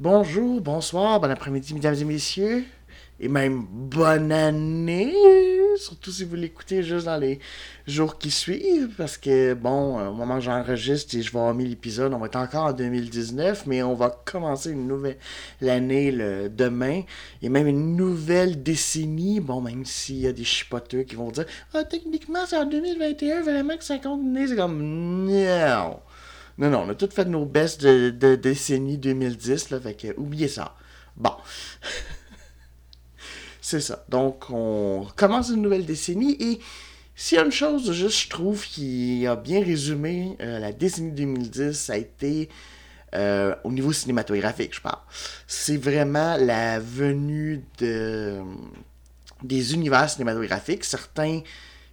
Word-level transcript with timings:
Bonjour, 0.00 0.62
bonsoir, 0.62 1.20
bon 1.20 1.30
après-midi, 1.30 1.74
mesdames 1.74 1.94
et 1.94 2.04
messieurs, 2.04 2.64
et 3.20 3.28
même 3.28 3.66
bonne 3.70 4.32
année, 4.32 5.12
surtout 5.76 6.10
si 6.10 6.24
vous 6.24 6.36
l'écoutez 6.36 6.82
juste 6.82 7.04
dans 7.04 7.18
les 7.18 7.38
jours 7.86 8.16
qui 8.16 8.30
suivent, 8.30 8.94
parce 8.96 9.18
que, 9.18 9.52
bon, 9.52 10.00
au 10.08 10.14
moment 10.14 10.36
où 10.36 10.40
j'enregistre 10.40 11.14
et 11.16 11.20
je 11.20 11.30
vais 11.30 11.38
avoir 11.38 11.54
mis 11.54 11.66
l'épisode, 11.66 12.14
on 12.14 12.18
va 12.18 12.28
être 12.28 12.36
encore 12.36 12.64
en 12.64 12.72
2019, 12.72 13.66
mais 13.66 13.82
on 13.82 13.92
va 13.92 14.08
commencer 14.24 14.70
une 14.70 14.88
nouvelle 14.88 15.18
année 15.68 16.10
le, 16.10 16.48
demain, 16.48 17.02
et 17.42 17.50
même 17.50 17.66
une 17.66 17.94
nouvelle 17.94 18.62
décennie, 18.62 19.40
bon, 19.40 19.60
même 19.60 19.84
s'il 19.84 20.20
y 20.20 20.26
a 20.26 20.32
des 20.32 20.44
chipoteux 20.44 21.02
qui 21.02 21.14
vont 21.14 21.30
dire 21.30 21.44
«Ah, 21.74 21.84
techniquement, 21.84 22.46
c'est 22.46 22.56
en 22.56 22.64
2021, 22.64 23.42
vraiment 23.42 23.76
que 23.76 23.84
ça 23.84 23.98
compte 23.98 24.22
c'est 24.48 24.56
comme 24.56 24.82
«Non!» 25.26 26.00
Non, 26.58 26.70
non, 26.70 26.84
on 26.86 26.90
a 26.90 26.94
tout 26.94 27.08
fait 27.10 27.24
nos 27.24 27.46
de, 27.46 28.10
de 28.10 28.34
décennie 28.34 28.98
2010, 28.98 29.70
là, 29.70 29.80
fait 29.80 29.94
que 29.94 30.18
oubliez 30.18 30.48
ça. 30.48 30.74
Bon. 31.16 31.32
c'est 33.60 33.80
ça. 33.80 34.04
Donc, 34.08 34.50
on 34.50 35.06
commence 35.16 35.50
une 35.50 35.62
nouvelle 35.62 35.86
décennie 35.86 36.36
et 36.40 36.60
s'il 37.14 37.36
y 37.36 37.40
a 37.40 37.44
une 37.44 37.52
chose, 37.52 37.92
juste, 37.92 38.22
je 38.22 38.28
trouve, 38.28 38.64
qui 38.64 39.26
a 39.26 39.36
bien 39.36 39.62
résumé 39.62 40.36
euh, 40.40 40.58
la 40.58 40.72
décennie 40.72 41.12
2010, 41.12 41.72
ça 41.72 41.92
a 41.94 41.96
été 41.96 42.48
euh, 43.14 43.54
au 43.64 43.72
niveau 43.72 43.92
cinématographique, 43.92 44.74
je 44.74 44.80
parle. 44.80 45.00
C'est 45.46 45.76
vraiment 45.76 46.36
la 46.36 46.78
venue 46.78 47.64
de, 47.78 48.40
des 49.42 49.74
univers 49.74 50.08
cinématographiques. 50.08 50.84
Certains 50.84 51.40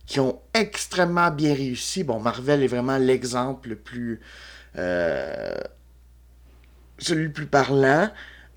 qui 0.08 0.20
ont 0.20 0.42
extrêmement 0.54 1.30
bien 1.30 1.54
réussi. 1.54 2.04
Bon, 2.04 2.20
Marvel 2.20 2.64
est 2.64 2.68
vraiment 2.68 2.98
l'exemple 2.98 3.70
le 3.70 3.76
plus 3.76 4.20
euh, 4.78 5.56
celui 6.98 7.26
le 7.26 7.32
plus 7.32 7.46
parlant. 7.46 8.10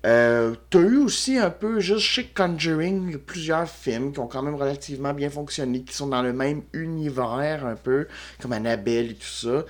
Euh, 0.03 0.55
T'as 0.71 0.79
eu 0.79 0.97
aussi 0.97 1.37
un 1.37 1.51
peu, 1.51 1.79
juste 1.79 2.05
chez 2.05 2.25
Conjuring, 2.25 3.17
plusieurs 3.17 3.69
films 3.69 4.13
qui 4.13 4.19
ont 4.19 4.27
quand 4.27 4.41
même 4.41 4.55
relativement 4.55 5.13
bien 5.13 5.29
fonctionné, 5.29 5.83
qui 5.83 5.93
sont 5.93 6.07
dans 6.07 6.23
le 6.23 6.33
même 6.33 6.63
univers 6.73 7.65
un 7.65 7.75
peu, 7.75 8.07
comme 8.41 8.53
Annabelle 8.53 9.11
et 9.11 9.15
tout 9.15 9.27
ça. 9.27 9.65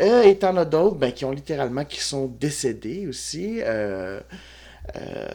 Euh, 0.00 0.22
et 0.22 0.38
t'en 0.38 0.56
as 0.56 0.64
d'autres 0.64 0.96
ben, 0.96 1.12
qui 1.12 1.24
ont 1.26 1.32
littéralement, 1.32 1.84
qui 1.84 2.00
sont 2.00 2.26
décédés 2.26 3.06
aussi. 3.06 3.60
Euh, 3.62 4.20
euh, 4.96 5.28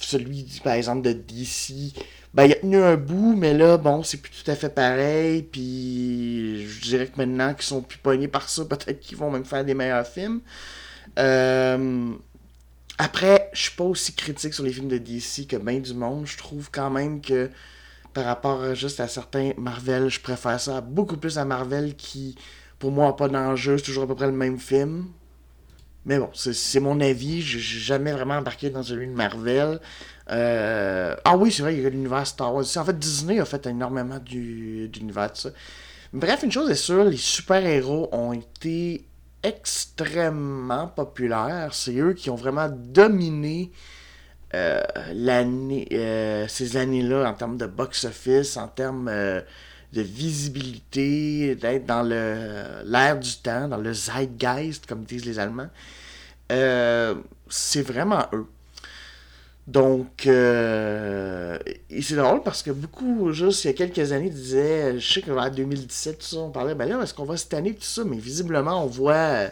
celui, 0.00 0.60
par 0.62 0.74
exemple, 0.74 1.02
de 1.02 1.12
DC, 1.12 1.94
ben, 2.32 2.44
il 2.44 2.52
a 2.52 2.56
tenu 2.56 2.76
un 2.76 2.96
bout, 2.96 3.34
mais 3.36 3.54
là, 3.54 3.76
bon, 3.76 4.02
c'est 4.02 4.18
plus 4.18 4.30
tout 4.30 4.48
à 4.50 4.54
fait 4.54 4.68
pareil. 4.68 5.42
Puis, 5.42 6.66
je 6.66 6.80
dirais 6.82 7.06
que 7.08 7.16
maintenant 7.16 7.54
qu'ils 7.54 7.64
sont 7.64 7.82
plus 7.82 7.98
poignés 7.98 8.28
par 8.28 8.48
ça, 8.48 8.64
peut-être 8.64 9.00
qu'ils 9.00 9.18
vont 9.18 9.30
même 9.30 9.44
faire 9.44 9.64
des 9.64 9.74
meilleurs 9.74 10.06
films. 10.06 10.40
Euh, 11.18 12.12
après, 12.98 13.50
je 13.52 13.62
suis 13.62 13.76
pas 13.76 13.84
aussi 13.84 14.14
critique 14.14 14.54
sur 14.54 14.62
les 14.62 14.72
films 14.72 14.88
de 14.88 14.98
DC 14.98 15.46
que 15.48 15.56
bien 15.56 15.80
du 15.80 15.94
monde. 15.94 16.26
Je 16.26 16.38
trouve 16.38 16.70
quand 16.70 16.90
même 16.90 17.20
que 17.20 17.50
par 18.12 18.24
rapport 18.24 18.74
juste 18.74 19.00
à 19.00 19.08
certains 19.08 19.52
Marvel, 19.56 20.08
je 20.08 20.20
préfère 20.20 20.60
ça 20.60 20.80
beaucoup 20.80 21.16
plus 21.16 21.38
à 21.38 21.44
Marvel 21.44 21.96
qui, 21.96 22.36
pour 22.78 22.92
moi, 22.92 23.06
n'a 23.06 23.12
pas 23.12 23.28
d'enjeu. 23.28 23.78
C'est 23.78 23.84
toujours 23.84 24.04
à 24.04 24.06
peu 24.06 24.14
près 24.14 24.26
le 24.26 24.32
même 24.32 24.58
film. 24.58 25.06
Mais 26.06 26.18
bon, 26.18 26.30
c'est 26.34 26.80
mon 26.80 27.00
avis. 27.00 27.42
J'ai 27.42 27.58
jamais 27.58 28.12
vraiment 28.12 28.36
embarqué 28.36 28.70
dans 28.70 28.82
celui 28.82 29.06
de 29.06 29.12
Marvel. 29.12 29.80
Euh, 30.30 31.16
ah 31.24 31.36
oui, 31.36 31.50
c'est 31.50 31.62
vrai, 31.62 31.74
il 31.74 31.82
y 31.82 31.86
a 31.86 31.90
l'univers 31.90 32.26
Star 32.26 32.54
Wars. 32.54 32.64
En 32.76 32.84
fait, 32.84 32.98
Disney 32.98 33.40
a 33.40 33.44
fait 33.44 33.66
énormément 33.66 34.18
d'univers 34.18 35.32
de 35.32 35.36
ça. 35.36 35.50
Bref, 36.12 36.42
une 36.42 36.52
chose 36.52 36.70
est 36.70 36.74
sûre, 36.74 37.04
les 37.04 37.16
super-héros 37.16 38.08
ont 38.12 38.32
été 38.32 39.04
extrêmement 39.42 40.86
populaires. 40.88 41.70
C'est 41.72 41.96
eux 41.96 42.12
qui 42.14 42.30
ont 42.30 42.36
vraiment 42.36 42.68
dominé 42.68 43.70
euh, 44.54 44.82
l'année, 45.14 45.88
euh, 45.92 46.46
ces 46.48 46.76
années-là 46.76 47.28
en 47.28 47.34
termes 47.34 47.56
de 47.56 47.66
box-office, 47.66 48.56
en 48.56 48.68
termes 48.68 49.10
de 49.10 50.02
visibilité, 50.02 51.56
d'être 51.56 51.86
dans 51.86 52.02
l'air 52.02 53.18
du 53.18 53.36
temps, 53.36 53.68
dans 53.68 53.78
le 53.78 53.92
zeitgeist, 53.92 54.86
comme 54.86 55.04
disent 55.04 55.24
les 55.24 55.38
Allemands. 55.38 55.70
c'est 56.48 57.82
vraiment 57.82 58.26
eux. 58.32 58.46
Donc, 59.66 60.26
euh, 60.26 61.58
c'est 62.00 62.16
drôle 62.16 62.42
parce 62.42 62.62
que 62.62 62.70
beaucoup, 62.70 63.32
juste 63.32 63.64
il 63.64 63.68
y 63.68 63.70
a 63.70 63.74
quelques 63.74 64.12
années, 64.12 64.30
disaient, 64.30 64.98
je 64.98 65.12
sais 65.12 65.22
qu'en 65.22 65.48
2017, 65.48 66.18
tout 66.18 66.24
ça, 66.24 66.36
on 66.38 66.50
parlait, 66.50 66.74
ben 66.74 66.88
là, 66.88 67.00
est-ce 67.02 67.14
qu'on 67.14 67.24
va 67.24 67.36
cette 67.36 67.54
année, 67.54 67.74
tout 67.74 67.82
ça, 67.82 68.02
mais 68.04 68.16
visiblement, 68.16 68.82
on 68.84 68.86
voit 68.86 69.12
euh, 69.14 69.48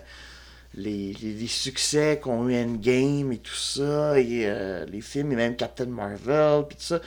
les, 0.75 1.13
les, 1.13 1.47
succès 1.47 2.19
qu'ont 2.23 2.49
eu 2.49 2.57
Endgame 2.57 3.33
et 3.33 3.39
tout 3.39 3.55
ça, 3.55 4.19
et 4.19 4.45
euh, 4.47 4.87
les 4.87 5.01
films, 5.01 5.33
et 5.33 5.37
même 5.37 5.57
Captain 5.57 5.87
Marvel, 5.87 6.65
puis 6.69 6.77
tout 6.79 6.85
ça. 6.85 7.01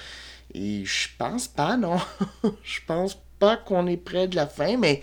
Et 0.53 0.85
je 0.85 1.09
pense 1.17 1.47
pas, 1.47 1.77
non. 1.77 1.97
je 2.63 2.79
pense 2.85 3.17
pas 3.39 3.57
qu'on 3.57 3.87
est 3.87 3.97
près 3.97 4.27
de 4.27 4.35
la 4.35 4.47
fin, 4.47 4.77
mais 4.77 5.01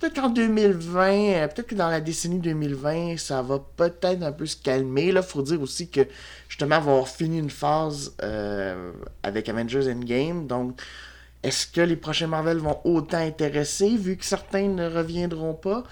peut-être 0.00 0.14
qu'en 0.14 0.30
2020, 0.30 1.48
peut-être 1.48 1.66
que 1.68 1.74
dans 1.74 1.90
la 1.90 2.00
décennie 2.00 2.38
2020, 2.38 3.18
ça 3.18 3.42
va 3.42 3.58
peut-être 3.76 4.22
un 4.22 4.32
peu 4.32 4.46
se 4.46 4.56
calmer. 4.56 5.12
Là, 5.12 5.22
faut 5.22 5.42
dire 5.42 5.60
aussi 5.60 5.90
que 5.90 6.00
justement 6.48 6.76
avoir 6.76 7.06
fini 7.06 7.38
une 7.38 7.50
phase 7.50 8.14
euh, 8.22 8.92
avec 9.22 9.48
Avengers 9.48 9.92
Endgame. 9.92 10.46
Donc, 10.46 10.80
est-ce 11.42 11.66
que 11.66 11.82
les 11.82 11.96
prochains 11.96 12.26
Marvel 12.26 12.58
vont 12.58 12.80
autant 12.84 13.18
intéresser 13.18 13.96
vu 13.96 14.16
que 14.16 14.24
certains 14.24 14.68
ne 14.68 14.88
reviendront 14.88 15.54
pas? 15.54 15.84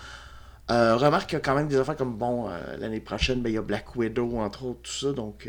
Euh, 0.70 0.96
remarque 0.96 1.28
qu'il 1.30 1.36
y 1.36 1.40
a 1.40 1.44
quand 1.44 1.54
même 1.54 1.68
des 1.68 1.76
affaires 1.76 1.96
comme, 1.96 2.16
bon, 2.16 2.48
euh, 2.48 2.76
l'année 2.78 3.00
prochaine, 3.00 3.42
ben, 3.42 3.50
il 3.50 3.54
y 3.54 3.58
a 3.58 3.62
Black 3.62 3.94
Widow, 3.94 4.38
entre 4.38 4.64
autres, 4.64 4.80
tout 4.82 4.92
ça, 4.92 5.12
donc 5.12 5.48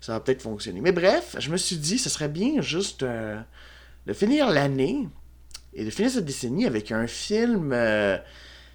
ça 0.00 0.12
va 0.12 0.20
peut-être 0.20 0.42
fonctionner. 0.42 0.80
Mais 0.80 0.92
bref, 0.92 1.36
je 1.38 1.50
me 1.50 1.56
suis 1.56 1.76
dit, 1.76 1.98
ce 1.98 2.08
serait 2.10 2.28
bien 2.28 2.60
juste 2.60 3.04
de 3.04 4.12
finir 4.12 4.48
l'année 4.48 5.08
et 5.74 5.84
de 5.84 5.90
finir 5.90 6.10
cette 6.10 6.24
décennie 6.24 6.66
avec 6.66 6.92
un 6.92 7.06
film 7.06 7.74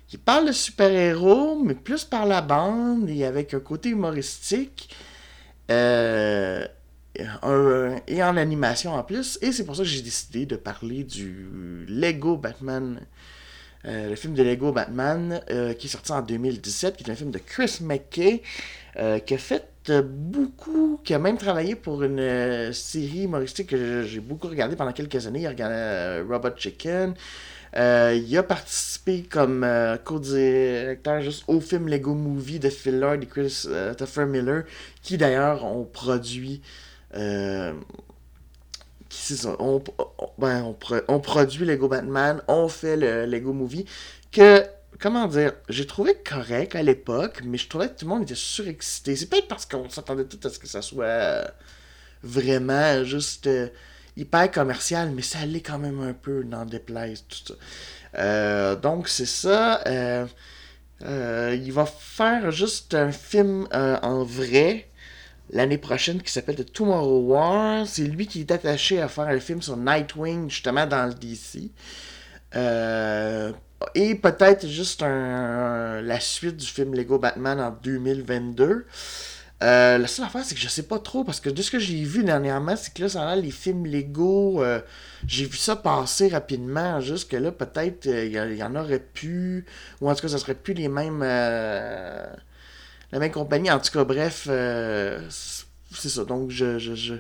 qui 0.08 0.18
parle 0.18 0.48
de 0.48 0.52
super-héros, 0.52 1.62
mais 1.64 1.74
plus 1.74 2.04
par 2.04 2.26
la 2.26 2.42
bande 2.42 3.09
et 3.09 3.26
avec 3.26 3.54
un 3.54 3.59
côté 3.59 3.90
humoristique. 3.90 4.90
Euh, 5.72 6.68
et 8.08 8.24
en 8.24 8.38
animation 8.38 8.94
en 8.94 9.04
plus. 9.04 9.38
Et 9.42 9.52
c'est 9.52 9.66
pour 9.66 9.76
ça 9.76 9.84
que 9.84 9.90
j'ai 9.90 10.02
décidé 10.02 10.46
de 10.46 10.56
parler 10.56 11.04
du 11.04 11.86
Lego 11.88 12.38
Batman. 12.38 13.02
Euh, 13.86 14.10
le 14.10 14.16
film 14.16 14.34
de 14.34 14.44
Lego 14.44 14.72
Batman 14.72 15.42
euh, 15.50 15.74
qui 15.74 15.88
est 15.88 15.90
sorti 15.90 16.12
en 16.12 16.22
2017, 16.22 16.96
qui 16.96 17.04
est 17.04 17.12
un 17.12 17.16
film 17.16 17.31
de 17.31 17.40
Chris 17.40 17.80
McKay, 17.81 18.42
qui 19.25 19.34
a 19.34 19.38
fait 19.38 19.68
beaucoup, 19.91 20.99
qui 21.03 21.13
a 21.13 21.19
même 21.19 21.38
travaillé 21.38 21.75
pour 21.75 22.03
une 22.03 22.71
série 22.73 23.23
humoristique 23.23 23.67
que 23.67 24.03
j'ai 24.03 24.19
beaucoup 24.19 24.47
regardé 24.47 24.75
pendant 24.75 24.94
quelques 24.94 25.27
années. 25.27 25.41
Il 25.41 25.45
a 25.47 25.49
regardé 25.49 26.21
Robot 26.27 26.55
Chicken. 26.55 27.13
il 27.75 28.38
a 28.38 28.44
participé 28.44 29.24
comme 29.24 29.68
co-directeur 30.03 31.21
juste 31.21 31.44
au 31.47 31.59
film 31.59 31.88
Lego 31.88 32.13
Movie 32.13 32.59
de 32.59 32.69
Phil 32.69 33.00
Lord 33.00 33.15
et 33.15 33.25
Chris 33.25 33.68
Tuffer 33.97 34.25
Miller, 34.25 34.63
qui 35.01 35.18
d'ailleurs 35.18 35.65
ont 35.65 35.83
produit. 35.83 36.62
Euh, 37.15 37.74
on, 39.59 39.81
ben, 40.38 40.75
on, 41.07 41.19
produit 41.19 41.65
Lego 41.65 41.88
Batman, 41.88 42.41
on 42.47 42.68
fait 42.68 42.97
le 42.97 43.25
Lego 43.25 43.53
Movie, 43.53 43.86
que, 44.31 44.65
comment 45.00 45.28
dire, 45.28 45.54
j'ai 45.69 45.86
trouvé 45.88 46.16
correct 46.16 46.75
à 46.75 46.84
l'époque, 46.84 47.42
mais 47.44 47.57
je 47.57 47.68
trouvais 47.68 47.88
que 47.88 48.00
tout 48.00 48.06
le 48.06 48.10
monde 48.10 48.24
était 48.24 48.36
surexcité. 48.36 49.16
C'est 49.16 49.28
peut-être 49.28 49.48
parce 49.48 49.66
qu'on 49.66 49.90
s'attendait 49.90 50.25
tout 50.25 50.40
à 50.45 50.50
ce 50.50 50.60
que 50.60 50.68
ça 50.68 50.81
soit 50.81 51.51
vraiment 52.24 53.04
juste 53.04 53.48
euh, 53.48 53.68
hyper 54.18 54.51
commercial, 54.51 55.12
mais 55.12 55.22
ça 55.22 55.40
allait 55.40 55.62
quand 55.62 55.80
même 55.80 56.01
un 56.01 56.13
peu 56.13 56.44
dans 56.44 56.66
déplaise, 56.66 57.25
tout 57.28 57.54
ça. 57.54 57.54
Euh, 58.16 58.75
donc, 58.75 59.07
c'est 59.07 59.25
ça. 59.25 59.84
il 61.01 61.72
va 61.72 61.86
faire 61.86 62.51
juste 62.51 62.94
un 62.94 63.12
film 63.12 63.68
en 63.72 64.24
vrai 64.24 64.89
l'année 65.50 65.78
prochaine 65.78 66.22
qui 66.22 66.31
s'appelle 66.31 66.56
The 66.56 66.72
Tomorrow 66.72 67.22
War. 67.22 67.88
C'est 67.88 68.04
lui 68.04 68.28
qui 68.28 68.42
est 68.42 68.51
attaché 68.51 69.01
à 69.01 69.07
faire 69.07 69.28
un 69.28 69.39
film 69.39 69.62
sur 69.62 69.78
Nightwing, 69.78 70.50
justement 70.50 70.86
dans 70.86 71.06
le 71.06 71.13
DC. 71.13 71.72
Euh, 73.83 73.89
et 73.95 74.15
peut-être 74.15 74.68
juste 74.68 75.01
la 75.01 76.19
suite 76.19 76.57
du 76.57 76.65
film 76.65 76.94
Lego 76.94 77.19
Batman 77.19 77.59
en 77.59 77.71
2022. 77.71 78.85
Euh, 79.62 79.97
la 79.97 80.07
seule 80.07 80.25
affaire, 80.25 80.44
c'est 80.44 80.56
que 80.56 80.62
je 80.62 80.68
sais 80.68 80.83
pas 80.83 81.00
trop, 81.00 81.24
parce 81.24 81.39
que 81.39 81.50
de 81.50 81.62
ce 81.62 81.71
que 81.71 81.80
j'ai 81.80 82.03
vu 82.03 82.24
dernièrement, 82.24 82.75
c'est 82.75 82.94
que 82.94 83.01
là, 83.01 83.09
ça 83.09 83.30
a 83.30 83.35
les 83.35 83.51
films 83.51 83.85
Lego, 83.85 84.62
euh, 84.62 84.81
j'ai 85.25 85.45
vu 85.45 85.56
ça 85.56 85.77
passer 85.77 86.27
rapidement, 86.27 87.00
juste 87.00 87.31
que 87.31 87.38
là, 87.38 87.51
peut-être, 87.51 88.06
il 88.06 88.33
y, 88.33 88.63
en 88.63 88.75
aurait 88.75 89.00
plus, 89.00 89.65
ou 90.01 90.09
en 90.09 90.15
tout 90.15 90.21
cas, 90.24 90.27
ça 90.27 90.38
serait 90.38 90.56
plus 90.56 90.74
les 90.74 90.89
mêmes 90.89 91.24
la 93.13 93.19
même 93.19 93.31
compagnie. 93.31 93.71
En 93.71 93.79
tout 93.79 93.91
cas, 93.91 94.03
bref, 94.03 94.47
euh, 94.50 95.21
c'est 95.29 96.09
ça. 96.09 96.25
Donc, 96.25 96.50
Je 96.50 97.15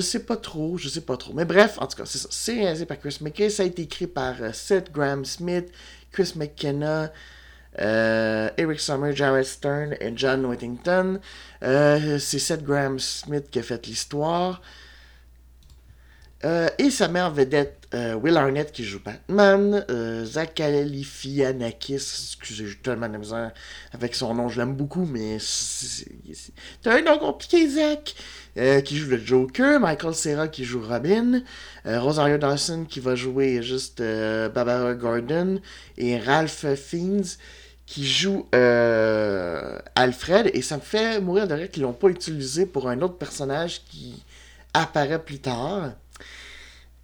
sais 0.00 0.24
pas 0.24 0.36
trop, 0.36 0.78
je 0.78 0.88
sais 0.88 1.00
pas 1.00 1.16
trop. 1.16 1.32
Mais 1.32 1.44
bref, 1.44 1.78
en 1.80 1.86
tout 1.86 1.96
cas, 1.96 2.06
c'est 2.06 2.18
ça. 2.18 2.28
C'est 2.30 2.54
réalisé 2.54 2.86
par 2.86 2.98
Chris 2.98 3.18
McKay. 3.20 3.50
Ça 3.50 3.62
a 3.62 3.66
été 3.66 3.82
écrit 3.82 4.06
par 4.06 4.34
euh, 4.40 4.52
Seth 4.52 4.92
Graham 4.92 5.24
Smith, 5.24 5.70
Chris 6.12 6.32
McKenna, 6.36 7.12
euh, 7.80 8.48
Eric 8.56 8.80
Sommer, 8.80 9.14
Jared 9.14 9.44
Stern 9.44 9.94
et 10.00 10.12
John 10.16 10.44
Whittington. 10.46 11.20
Euh, 11.62 12.18
c'est 12.18 12.38
Seth 12.38 12.64
Graham 12.64 12.98
Smith 12.98 13.50
qui 13.50 13.58
a 13.58 13.62
fait 13.62 13.86
l'histoire. 13.86 14.62
Euh, 16.44 16.68
et 16.78 16.90
sa 16.90 17.08
mère 17.08 17.30
vedette, 17.30 17.88
euh, 17.94 18.14
Will 18.14 18.36
Arnett 18.36 18.70
qui 18.70 18.84
joue 18.84 19.00
Batman, 19.02 19.86
euh, 19.88 20.22
Zach 20.26 20.54
Galifianakis, 20.54 21.94
excusez, 21.94 22.66
j'ai 22.66 22.76
tellement 22.76 23.08
de 23.08 23.16
misère 23.16 23.52
avec 23.92 24.14
son 24.14 24.34
nom, 24.34 24.50
je 24.50 24.60
l'aime 24.60 24.74
beaucoup, 24.74 25.06
mais 25.06 25.38
t'as 26.82 26.98
un 26.98 27.00
nom 27.00 27.18
compliqué, 27.18 27.66
Zach, 27.68 28.14
qui 28.84 28.98
joue 28.98 29.10
le 29.10 29.18
Joker, 29.18 29.80
Michael 29.80 30.14
Cera 30.14 30.48
qui 30.48 30.64
joue 30.64 30.82
Robin, 30.82 31.42
Rosario 31.86 32.36
Dawson 32.36 32.84
qui 32.84 33.00
va 33.00 33.14
jouer 33.14 33.62
juste 33.62 34.02
Barbara 34.02 34.94
Gordon, 34.94 35.60
et 35.96 36.18
Ralph 36.18 36.66
Fiennes 36.74 37.24
qui 37.86 38.06
joue 38.06 38.46
Alfred, 39.94 40.50
et 40.52 40.60
ça 40.60 40.76
me 40.76 40.82
fait 40.82 41.18
mourir 41.20 41.48
de 41.48 41.54
rire 41.54 41.70
qu'ils 41.70 41.82
l'ont 41.82 41.94
pas 41.94 42.08
utilisé 42.08 42.66
pour 42.66 42.90
un 42.90 43.00
autre 43.00 43.16
personnage 43.16 43.82
qui 43.84 44.22
apparaît 44.74 45.22
plus 45.22 45.38
tard. 45.38 45.92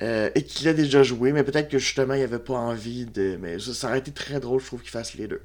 Euh, 0.03 0.31
et 0.35 0.45
qu'il 0.45 0.69
a 0.69 0.75
déjà 0.75 1.05
joué, 1.05 1.33
mais 1.33 1.45
peut-être 1.45 1.71
que 1.71 1.79
justement 1.79 2.15
il 2.15 2.23
avait 2.23 2.41
pas 2.41 2.55
envie 2.55 3.07
de. 3.07 3.39
Mais 3.41 3.59
ça, 3.61 3.89
aurait 3.89 4.01
été 4.01 4.13
très 4.13 4.41
drôle, 4.41 4.61
je 4.61 4.67
trouve, 4.67 4.83
qu'il 4.83 4.91
fasse 4.91 5.15
les 5.15 5.29
deux. 5.29 5.43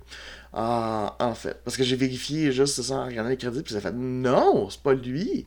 En, 0.54 1.12
en 1.19 1.36
fait. 1.36 1.59
Parce 1.65 1.77
que 1.77 1.83
j'ai 1.83 1.98
vérifié 1.98 2.51
juste 2.54 2.81
ça 2.81 2.95
en 2.95 3.06
regardant 3.06 3.30
les 3.30 3.38
crédits, 3.38 3.63
puis 3.63 3.74
ça 3.74 3.81
fait 3.81 3.94
non, 3.94 4.69
c'est 4.69 4.81
pas 4.81 4.94
lui. 4.94 5.45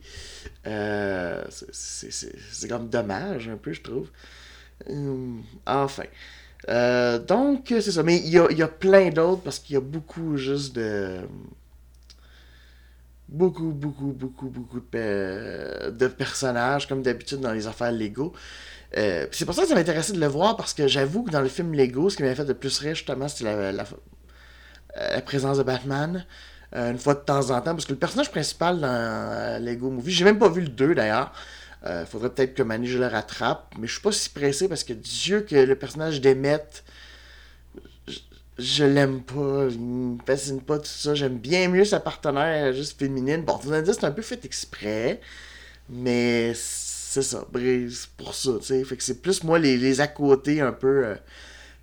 Euh, 0.67 1.45
c'est- 1.51 2.69
comme 2.69 2.89
dommage, 2.89 3.49
un 3.49 3.57
peu, 3.57 3.73
je 3.73 3.83
trouve. 3.83 4.11
Hum, 4.89 5.43
enfin. 5.67 6.05
Euh, 6.71 7.19
donc, 7.21 7.67
c'est 7.69 7.93
ça. 7.93 8.03
Mais 8.05 8.19
il 8.19 8.29
y 8.31 8.39
a, 8.39 8.51
y 8.53 8.63
a 8.63 8.69
plein 8.69 9.11
d'autres 9.11 9.43
parce 9.43 9.59
qu'il 9.61 9.75
y 9.75 9.79
a 9.79 9.81
beaucoup 9.83 10.37
juste 10.37 10.75
de. 10.77 11.21
Beaucoup, 13.29 13.71
beaucoup, 13.71 14.13
beaucoup, 14.13 14.49
beaucoup 14.49 14.81
de, 14.93 15.91
de 15.91 16.07
personnages, 16.09 16.89
comme 16.89 17.03
d'habitude 17.03 17.39
dans 17.39 17.53
les 17.53 17.69
affaires 17.69 17.93
Lego. 17.93 18.33
Euh, 18.97 19.27
c'est 19.31 19.45
pour 19.45 19.55
ça 19.55 19.63
que 19.63 19.69
ça 19.69 19.75
m'intéressait 19.75 20.13
de 20.13 20.21
le 20.21 20.27
voir 20.27 20.57
parce 20.57 20.75
que 20.75 20.89
j'avoue 20.89 21.23
que 21.23 21.31
dans 21.31 21.41
le 21.41 21.49
film 21.49 21.73
Lego, 21.75 22.11
ce 22.11 22.17
qui 22.17 22.23
m'avait 22.23 22.35
fait 22.35 22.45
de 22.45 22.53
plus 22.53 22.79
rire 22.79 22.95
justement, 22.95 23.29
c'était 23.29 23.45
la, 23.73 23.85
euh, 24.99 25.21
présence 25.23 25.59
de 25.59 25.63
Batman. 25.63 26.25
euh, 26.77 26.93
une 26.93 26.99
fois 26.99 27.15
de 27.15 27.21
temps 27.21 27.51
en 27.51 27.61
temps, 27.63 27.73
parce 27.75 27.87
que 27.87 27.93
le 27.93 27.99
personnage 27.99 28.31
principal 28.31 28.81
dans 28.81 29.63
Lego 29.65 29.91
Movie, 29.91 30.13
j'ai 30.13 30.25
même 30.25 30.39
pas 30.39 30.49
vu 30.51 30.63
le 30.63 30.69
2 30.69 30.95
d'ailleurs. 30.95 31.33
Euh, 31.87 32.07
faudrait 32.07 32.31
peut-être 32.31 32.55
que 32.55 32.63
Manny 32.65 32.89
je 32.89 32.99
le 32.99 33.07
rattrape, 33.09 33.75
mais 33.79 33.87
je 33.89 33.95
suis 33.95 34.03
pas 34.03 34.13
si 34.13 34.31
pressé 34.31 34.69
parce 34.69 34.85
que 34.85 34.93
Dieu 34.95 35.43
que 35.43 35.57
le 35.57 35.77
personnage 35.77 36.21
d'Emmett, 36.21 36.85
je, 38.09 38.19
je 38.59 38.85
l'aime 38.85 39.23
pas, 39.23 39.67
il 39.71 39.81
me 39.81 40.19
fascine 40.27 40.61
pas 40.63 40.79
tout 40.79 40.87
ça. 40.87 41.15
J'aime 41.15 41.39
bien 41.39 41.69
mieux 41.69 41.85
sa 41.85 42.01
partenaire 42.01 42.73
juste 42.73 42.99
féminine. 42.99 43.43
Bon, 43.45 43.57
vous 43.59 43.73
allez 43.73 43.83
dire 43.83 43.95
c'est 43.95 44.05
un 44.05 44.11
peu 44.13 44.23
fait 44.23 44.45
exprès, 44.45 45.21
mais 45.89 46.55
c'est 47.11 47.23
ça, 47.23 47.45
c'est 47.53 48.11
pour 48.17 48.35
ça, 48.37 48.53
tu 48.61 48.67
sais. 48.67 48.85
Fait 48.85 48.97
que 48.97 49.03
c'est 49.03 49.21
plus 49.21 49.43
moi 49.43 49.59
les, 49.59 49.77
les 49.77 50.01
à 50.01 50.07
côté 50.07 50.61
un 50.61 50.73
peu, 50.73 51.07
euh, 51.07 51.17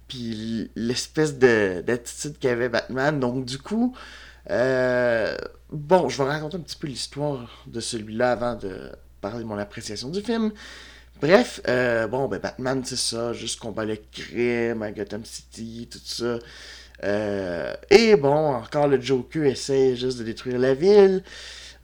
puis 0.07 0.71
l'espèce 0.77 1.37
de 1.37 1.81
d'attitude 1.85 2.37
qu'avait 2.39 2.69
Batman. 2.69 3.19
Donc 3.19 3.43
du 3.43 3.57
coup, 3.57 3.93
euh, 4.49 5.35
bon, 5.69 6.07
je 6.07 6.23
vais 6.23 6.29
raconter 6.29 6.55
un 6.55 6.61
petit 6.61 6.77
peu 6.77 6.87
l'histoire 6.87 7.63
de 7.67 7.81
celui-là 7.81 8.31
avant 8.31 8.55
de 8.55 8.89
parler 9.19 9.43
de 9.43 9.49
mon 9.49 9.57
appréciation 9.57 10.09
du 10.09 10.21
film. 10.21 10.53
Bref, 11.19 11.59
euh, 11.67 12.07
bon, 12.07 12.29
ben 12.29 12.39
Batman, 12.39 12.81
c'est 12.85 12.95
ça, 12.95 13.33
juste 13.33 13.59
combat 13.59 13.83
le 13.83 13.97
crime 14.13 14.81
à 14.81 14.91
Gotham 14.91 15.25
City, 15.25 15.89
tout 15.91 15.99
ça. 16.05 16.39
Euh, 17.03 17.73
et 17.89 18.15
bon, 18.15 18.53
encore 18.55 18.87
le 18.87 19.01
Joker 19.01 19.43
essaie 19.43 19.97
juste 19.97 20.19
de 20.19 20.23
détruire 20.23 20.57
la 20.57 20.73
ville. 20.73 21.21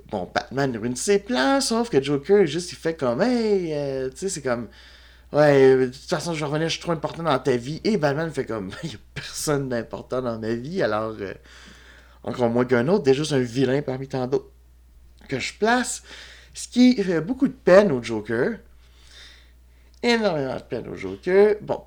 Bon, 0.09 0.29
Batman 0.33 0.75
ruine 0.77 0.95
ses 0.95 1.19
plans, 1.19 1.61
sauf 1.61 1.89
que 1.89 2.01
Joker, 2.01 2.45
juste, 2.45 2.71
il 2.71 2.75
fait 2.75 2.95
comme, 2.95 3.21
hey, 3.21 3.73
euh, 3.73 4.09
tu 4.09 4.17
sais, 4.17 4.29
c'est 4.29 4.41
comme, 4.41 4.67
ouais, 5.31 5.77
de 5.77 5.85
toute 5.85 6.09
façon, 6.09 6.33
je 6.33 6.45
revenir, 6.45 6.69
je 6.69 6.73
suis 6.73 6.81
trop 6.81 6.91
important 6.91 7.23
dans 7.23 7.39
ta 7.39 7.55
vie. 7.57 7.81
Et 7.83 7.97
Batman 7.97 8.31
fait 8.31 8.45
comme, 8.45 8.71
il 8.83 8.89
n'y 8.89 8.95
a 8.95 8.99
personne 9.13 9.69
d'important 9.69 10.21
dans 10.21 10.39
ma 10.39 10.53
vie, 10.53 10.81
alors, 10.83 11.15
euh, 11.19 11.33
encore 12.23 12.49
moins 12.49 12.65
qu'un 12.65 12.87
autre, 12.87 13.03
déjà, 13.03 13.23
c'est 13.23 13.35
un 13.35 13.39
vilain 13.39 13.81
parmi 13.81 14.07
tant 14.07 14.27
d'autres 14.27 14.49
que 15.27 15.39
je 15.39 15.53
place. 15.53 16.03
Ce 16.53 16.67
qui 16.67 17.01
fait 17.01 17.21
beaucoup 17.21 17.47
de 17.47 17.53
peine 17.53 17.91
au 17.91 18.01
Joker. 18.01 18.57
Énormément 20.01 20.55
de 20.55 20.61
peine 20.61 20.87
au 20.87 20.95
Joker. 20.95 21.55
Bon, 21.61 21.81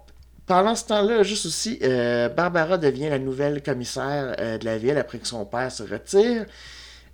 pendant 0.47 0.75
ce 0.75 0.87
temps-là, 0.87 1.23
juste 1.23 1.47
aussi, 1.47 1.79
euh, 1.83 2.29
Barbara 2.29 2.79
devient 2.79 3.09
la 3.09 3.19
nouvelle 3.19 3.63
commissaire 3.63 4.37
euh, 4.39 4.59
de 4.59 4.65
la 4.65 4.79
ville 4.79 4.97
après 4.97 5.19
que 5.19 5.27
son 5.27 5.45
père 5.45 5.71
se 5.71 5.83
retire. 5.83 6.47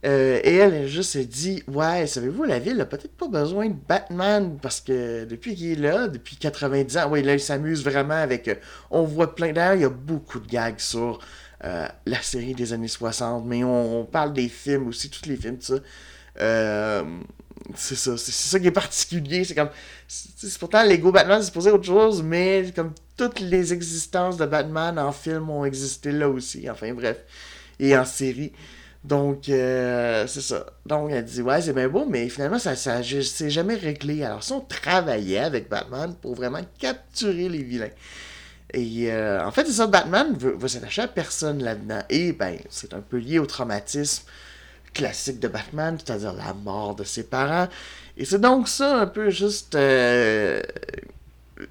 Euh, 0.04 0.40
et 0.42 0.56
elle, 0.56 0.74
elle 0.74 0.88
juste 0.88 1.16
dit 1.16 1.62
Ouais, 1.68 2.06
savez-vous, 2.06 2.42
la 2.44 2.58
ville 2.58 2.80
a 2.80 2.86
peut-être 2.86 3.16
pas 3.16 3.28
besoin 3.28 3.68
de 3.68 3.76
Batman 3.88 4.58
parce 4.60 4.80
que 4.80 5.24
depuis 5.24 5.54
qu'il 5.54 5.72
est 5.72 5.76
là, 5.76 6.08
depuis 6.08 6.36
90 6.36 6.98
ans, 6.98 7.08
ouais, 7.10 7.22
là, 7.22 7.34
il 7.34 7.40
s'amuse 7.40 7.84
vraiment 7.84 8.14
avec. 8.14 8.48
euh, 8.48 8.56
on 8.90 9.04
voit 9.04 9.34
plein. 9.34 9.52
D'ailleurs, 9.52 9.74
il 9.76 9.82
y 9.82 9.84
a 9.84 9.90
beaucoup 9.90 10.40
de 10.40 10.48
gags 10.48 10.78
sur 10.78 11.20
euh, 11.64 11.86
la 12.06 12.20
série 12.20 12.54
des 12.54 12.72
années 12.72 12.88
60, 12.88 13.44
mais 13.46 13.62
on, 13.62 14.04
parle 14.04 14.32
des 14.32 14.48
films 14.48 14.88
aussi, 14.88 15.08
tous 15.08 15.28
les 15.28 15.36
films, 15.36 15.58
tout 15.58 15.76
ça. 15.76 17.04
C'est 17.76 17.94
ça, 17.94 18.16
c'est 18.16 18.32
ça 18.32 18.58
qui 18.58 18.66
est 18.66 18.72
particulier. 18.72 19.44
C'est 19.44 19.54
comme. 19.54 19.70
C'est 20.08 20.48
c'est 20.48 20.58
pourtant 20.58 20.82
Lego 20.82 21.12
Batman, 21.12 21.40
c'est 21.40 21.46
supposé 21.46 21.70
autre 21.70 21.84
chose, 21.84 22.22
mais 22.24 22.72
comme 22.74 22.92
toutes 23.16 23.38
les 23.38 23.72
existences 23.72 24.36
de 24.36 24.46
Batman 24.46 24.98
en 24.98 25.12
film 25.12 25.48
ont 25.48 25.64
existé 25.64 26.10
là 26.10 26.28
aussi. 26.28 26.68
Enfin, 26.68 26.92
bref. 26.92 27.18
Et 27.78 27.96
en 27.96 28.04
série. 28.04 28.52
Donc, 29.04 29.48
euh, 29.48 30.26
c'est 30.28 30.40
ça. 30.40 30.66
Donc, 30.86 31.10
elle 31.10 31.24
dit, 31.24 31.42
ouais, 31.42 31.60
c'est 31.60 31.72
bien 31.72 31.88
beau, 31.88 32.06
mais 32.06 32.28
finalement, 32.28 32.58
ça, 32.58 32.76
ça 32.76 33.00
c'est 33.02 33.50
jamais 33.50 33.74
réglé. 33.74 34.22
Alors, 34.24 34.42
si 34.44 34.52
on 34.52 34.60
travaillait 34.60 35.40
avec 35.40 35.68
Batman 35.68 36.14
pour 36.20 36.34
vraiment 36.36 36.60
capturer 36.78 37.48
les 37.48 37.62
vilains. 37.62 37.90
Et 38.72 39.12
euh, 39.12 39.44
en 39.44 39.50
fait, 39.50 39.66
c'est 39.66 39.72
ça, 39.72 39.86
Batman 39.86 40.34
veut, 40.38 40.54
veut 40.56 40.68
s'attacher 40.68 41.02
à 41.02 41.08
personne 41.08 41.62
là-dedans. 41.62 42.02
Et, 42.10 42.32
ben, 42.32 42.58
c'est 42.70 42.94
un 42.94 43.00
peu 43.00 43.18
lié 43.18 43.38
au 43.38 43.46
traumatisme 43.46 44.24
classique 44.94 45.40
de 45.40 45.48
Batman, 45.48 45.98
c'est-à-dire 45.98 46.32
la 46.34 46.54
mort 46.54 46.94
de 46.94 47.04
ses 47.04 47.24
parents. 47.24 47.68
Et 48.16 48.24
c'est 48.24 48.40
donc 48.40 48.68
ça, 48.68 49.00
un 49.00 49.06
peu 49.06 49.30
juste. 49.30 49.74
euh, 49.74 50.62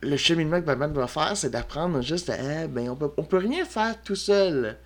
le 0.01 0.17
cheminement 0.17 0.59
que 0.61 0.65
Batman 0.65 0.93
doit 0.93 1.07
faire, 1.07 1.35
c'est 1.35 1.49
d'apprendre 1.49 2.01
juste 2.01 2.29
ah, 2.29 2.67
ben, 2.67 2.89
on 2.89 2.95
peut, 2.95 3.11
on 3.17 3.23
peut 3.23 3.37
rien 3.37 3.65
faire 3.65 3.95
tout 4.03 4.15
seul. 4.15 4.77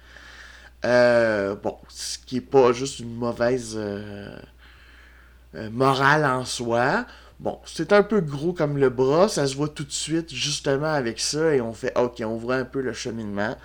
Euh, 0.83 1.55
bon, 1.55 1.77
ce 1.87 2.17
qui 2.19 2.37
est 2.37 2.41
pas 2.41 2.73
juste 2.73 2.99
une 2.99 3.15
mauvaise 3.15 3.73
euh, 3.75 4.37
euh, 5.55 5.69
morale 5.71 6.25
en 6.25 6.45
soi. 6.45 7.05
Bon, 7.39 7.59
c'est 7.65 7.91
un 7.91 8.03
peu 8.03 8.21
gros 8.21 8.53
comme 8.53 8.77
le 8.77 8.89
bras, 8.89 9.27
ça 9.27 9.45
se 9.47 9.55
voit 9.55 9.67
tout 9.67 9.83
de 9.83 9.91
suite 9.91 10.33
justement 10.33 10.93
avec 10.93 11.19
ça 11.19 11.53
et 11.55 11.61
on 11.61 11.73
fait 11.73 11.97
ok, 11.97 12.21
on 12.25 12.37
voit 12.37 12.55
un 12.55 12.65
peu 12.65 12.81
le 12.81 12.93
cheminement. 12.93 13.55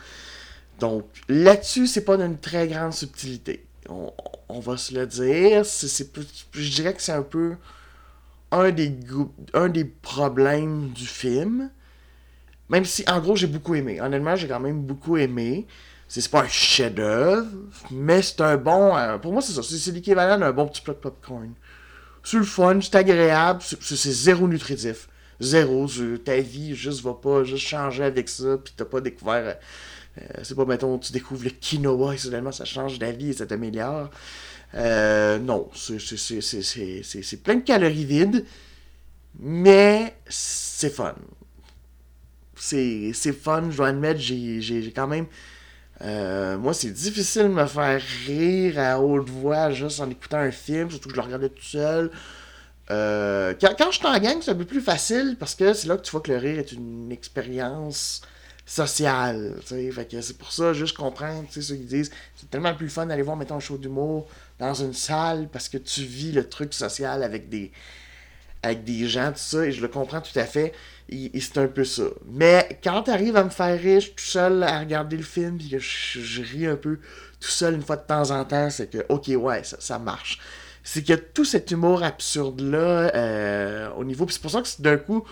Donc 0.80 1.06
là-dessus, 1.28 1.86
c'est 1.86 2.04
pas 2.04 2.16
d'une 2.16 2.38
très 2.38 2.66
grande 2.68 2.92
subtilité. 2.92 3.66
On, 3.88 4.60
va 4.60 4.76
se 4.76 4.94
le 4.94 5.06
dire, 5.06 5.64
je 5.64 6.70
dirais 6.70 6.94
que 6.94 7.02
c'est 7.02 7.12
un 7.12 7.22
peu 7.22 7.56
un 8.50 8.70
des, 8.70 8.96
un 9.54 9.68
des 9.68 9.84
problèmes 9.84 10.90
du 10.90 11.06
film. 11.06 11.70
Même 12.68 12.84
si, 12.84 13.04
en 13.08 13.20
gros, 13.20 13.36
j'ai 13.36 13.48
beaucoup 13.48 13.74
aimé. 13.74 14.00
Honnêtement, 14.00 14.36
j'ai 14.36 14.46
quand 14.46 14.60
même 14.60 14.80
beaucoup 14.82 15.16
aimé. 15.16 15.66
C'est 16.12 16.28
pas 16.28 16.42
un 16.42 16.48
chef-d'œuvre, 16.48 17.46
mais 17.92 18.20
c'est 18.20 18.40
un 18.40 18.56
bon. 18.56 18.96
euh, 18.96 19.16
pour 19.18 19.32
moi, 19.32 19.40
c'est 19.40 19.52
ça. 19.52 19.62
C'est 19.62 19.92
l'équivalent 19.92 20.38
d'un 20.38 20.50
bon 20.50 20.66
petit 20.66 20.80
plat 20.80 20.92
de 20.92 20.98
popcorn. 20.98 21.52
C'est 22.24 22.38
le 22.38 22.42
fun, 22.42 22.80
c'est 22.82 22.96
agréable, 22.96 23.62
c'est 23.62 24.10
zéro 24.12 24.48
nutritif. 24.48 25.08
Zéro. 25.40 25.86
ta 26.24 26.40
vie 26.40 26.74
juste 26.74 27.02
va 27.02 27.14
pas 27.14 27.44
juste 27.44 27.64
changer 27.64 28.02
avec 28.02 28.28
ça, 28.28 28.58
puis 28.58 28.74
t'as 28.76 28.84
pas 28.86 29.00
découvert. 29.00 29.44
euh, 29.46 29.54
euh, 30.20 30.40
c'est 30.42 30.56
pas, 30.56 30.64
mettons, 30.64 30.98
tu 30.98 31.12
découvres 31.12 31.44
le 31.44 31.50
quinoa 31.50 32.14
et 32.14 32.18
soudainement 32.18 32.50
ça 32.50 32.64
change 32.64 32.98
ta 32.98 33.12
vie 33.12 33.30
et 33.30 33.32
ça 33.32 33.46
t'améliore. 33.46 34.10
Non, 34.74 35.70
c'est 35.74 37.42
plein 37.44 37.54
de 37.54 37.60
calories 37.64 38.04
vides, 38.04 38.44
mais 39.38 40.16
c'est 40.28 40.90
fun. 40.92 41.14
C'est 42.56 43.12
fun, 43.32 43.70
je 43.70 43.76
dois 43.76 43.88
admettre, 43.88 44.18
j'ai 44.18 44.92
quand 44.94 45.06
même. 45.06 45.26
Euh, 46.02 46.56
moi, 46.56 46.72
c'est 46.72 46.90
difficile 46.90 47.42
de 47.42 47.48
me 47.48 47.66
faire 47.66 48.00
rire 48.26 48.78
à 48.78 49.00
haute 49.00 49.28
voix 49.28 49.70
juste 49.70 50.00
en 50.00 50.08
écoutant 50.08 50.38
un 50.38 50.50
film, 50.50 50.90
surtout 50.90 51.08
que 51.08 51.14
je 51.14 51.20
le 51.20 51.26
regardais 51.26 51.50
tout 51.50 51.62
seul. 51.62 52.10
Euh, 52.90 53.54
quand, 53.60 53.90
je 53.90 53.98
suis 53.98 54.06
en 54.06 54.18
gang, 54.18 54.38
c'est 54.40 54.50
un 54.50 54.56
peu 54.56 54.64
plus 54.64 54.80
facile 54.80 55.36
parce 55.38 55.54
que 55.54 55.74
c'est 55.74 55.86
là 55.86 55.96
que 55.96 56.02
tu 56.02 56.10
vois 56.10 56.20
que 56.20 56.32
le 56.32 56.38
rire 56.38 56.58
est 56.58 56.72
une 56.72 57.12
expérience 57.12 58.22
sociale. 58.66 59.54
Fait 59.64 60.08
que 60.10 60.20
c'est 60.20 60.38
pour 60.38 60.52
ça, 60.52 60.72
juste 60.72 60.96
comprendre 60.96 61.46
ceux 61.50 61.60
qui 61.60 61.84
disent 61.84 62.10
c'est 62.34 62.50
tellement 62.50 62.74
plus 62.74 62.88
fun 62.88 63.06
d'aller 63.06 63.22
voir, 63.22 63.36
mettons, 63.36 63.56
un 63.56 63.60
show 63.60 63.76
d'humour 63.76 64.26
dans 64.58 64.74
une 64.74 64.94
salle 64.94 65.48
parce 65.52 65.68
que 65.68 65.78
tu 65.78 66.02
vis 66.02 66.32
le 66.32 66.48
truc 66.48 66.72
social 66.72 67.22
avec 67.22 67.48
des 67.48 67.70
avec 68.62 68.84
des 68.84 69.08
gens, 69.08 69.32
tout 69.32 69.38
ça, 69.38 69.64
et 69.64 69.72
je 69.72 69.80
le 69.80 69.88
comprends 69.88 70.20
tout 70.20 70.38
à 70.38 70.44
fait. 70.44 70.72
Et, 71.08 71.40
c'est 71.40 71.58
un 71.58 71.66
peu 71.66 71.84
ça. 71.84 72.04
Mais 72.26 72.78
quand 72.84 73.02
t'arrives 73.02 73.36
à 73.36 73.44
me 73.44 73.50
faire 73.50 73.78
rire, 73.78 74.02
tout 74.02 74.24
seul 74.24 74.62
à 74.62 74.78
regarder 74.78 75.16
le 75.16 75.22
film, 75.22 75.58
puis 75.58 75.70
que 75.70 75.78
je, 75.78 76.42
ris 76.42 76.66
un 76.66 76.76
peu 76.76 76.98
tout 77.40 77.48
seul 77.48 77.74
une 77.74 77.82
fois 77.82 77.96
de 77.96 78.06
temps 78.06 78.30
en 78.30 78.44
temps, 78.44 78.70
c'est 78.70 78.90
que, 78.90 79.04
ok, 79.08 79.30
ouais, 79.36 79.64
ça, 79.64 79.76
ça 79.80 79.98
marche. 79.98 80.38
C'est 80.82 81.08
a 81.10 81.16
tout 81.16 81.44
cet 81.44 81.70
humour 81.70 82.02
absurde-là 82.02 83.14
euh, 83.14 83.90
au 83.96 84.04
niveau. 84.04 84.26
C'est 84.28 84.40
pour 84.40 84.50
ça 84.50 84.62
que 84.62 84.68
d'un 84.80 84.96
coup, 84.96 85.24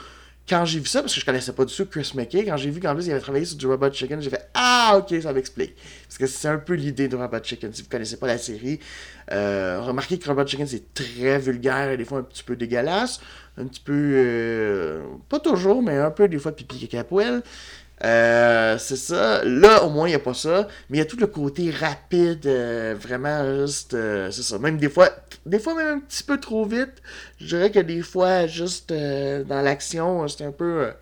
quand 0.49 0.65
j'ai 0.65 0.81
vu 0.81 0.87
ça, 0.87 1.03
parce 1.03 1.15
que 1.15 1.21
je 1.21 1.27
connaissais 1.27 1.53
pas 1.53 1.65
du 1.65 1.75
tout 1.75 1.87
Chris 1.87 2.13
McKay, 2.15 2.45
quand 2.45 2.57
j'ai 2.57 2.71
vu 2.71 2.81
qu'en 2.81 2.95
plus 2.95 3.07
il 3.07 3.11
avait 3.11 3.21
travaillé 3.21 3.45
sur 3.45 3.57
du 3.57 3.67
Robot 3.67 3.93
Chicken, 3.93 4.21
j'ai 4.21 4.31
fait 4.31 4.49
Ah, 4.55 4.99
ok, 4.99 5.21
ça 5.23 5.33
m'explique. 5.33 5.75
Parce 6.07 6.19
que 6.19 6.27
c'est 6.27 6.49
un 6.49 6.59
peu 6.59 6.75
l'idée 6.75 7.09
de 7.09 7.17
Robot 7.17 7.43
Chicken. 7.43 7.73
Si 7.73 7.83
vous 7.83 7.89
connaissez 7.89 8.17
pas 8.17 8.27
la 8.27 8.39
série, 8.39 8.81
euh, 9.33 9.81
remarquez 9.81 10.19
que 10.19 10.29
Robot 10.29 10.47
Chicken 10.47 10.67
c'est 10.67 10.95
très 10.95 11.39
vulgaire 11.39 11.91
et 11.91 11.97
des 11.97 12.05
fois 12.05 12.19
un 12.19 12.23
petit 12.23 12.43
peu 12.43 12.57
dégueulasse. 12.57 13.21
Un 13.59 13.67
petit 13.67 13.81
peu. 13.81 13.93
Euh, 13.93 15.03
pas 15.29 15.41
toujours, 15.41 15.83
mais 15.83 15.97
un 15.97 16.13
peu 16.13 16.29
des 16.29 16.39
fois 16.39 16.53
pipi 16.53 16.87
caca 16.87 17.05
poêle. 17.05 17.43
Euh, 18.05 18.79
c'est 18.79 18.97
ça. 18.97 19.43
Là, 19.45 19.85
au 19.85 19.91
moins, 19.91 20.07
il 20.09 20.13
n'y 20.13 20.17
a 20.17 20.21
pas 20.21 20.35
ça. 20.35 20.69
Mais 20.89 20.99
il 20.99 21.01
y 21.01 21.03
a 21.03 21.07
tout 21.07 21.17
le 21.17 21.27
côté 21.27 21.71
rapide, 21.71 22.47
euh, 22.47 22.95
vraiment 22.99 23.61
juste. 23.61 23.95
Euh, 23.95 24.31
c'est 24.31 24.43
ça. 24.43 24.59
Même 24.59 24.79
des 24.79 24.89
fois, 24.89 25.11
des 25.47 25.59
fois, 25.59 25.75
même 25.75 25.99
un 25.99 26.01
petit 26.01 26.23
peu 26.23 26.39
trop 26.39 26.65
vite. 26.65 27.03
Je 27.41 27.47
dirais 27.47 27.71
que 27.71 27.81
des 27.81 28.03
fois, 28.03 28.47
juste 28.47 28.93
dans 28.93 29.63
l'action, 29.63 30.27
c'était 30.29 30.45
un 30.45 30.53
peu. 30.53 30.93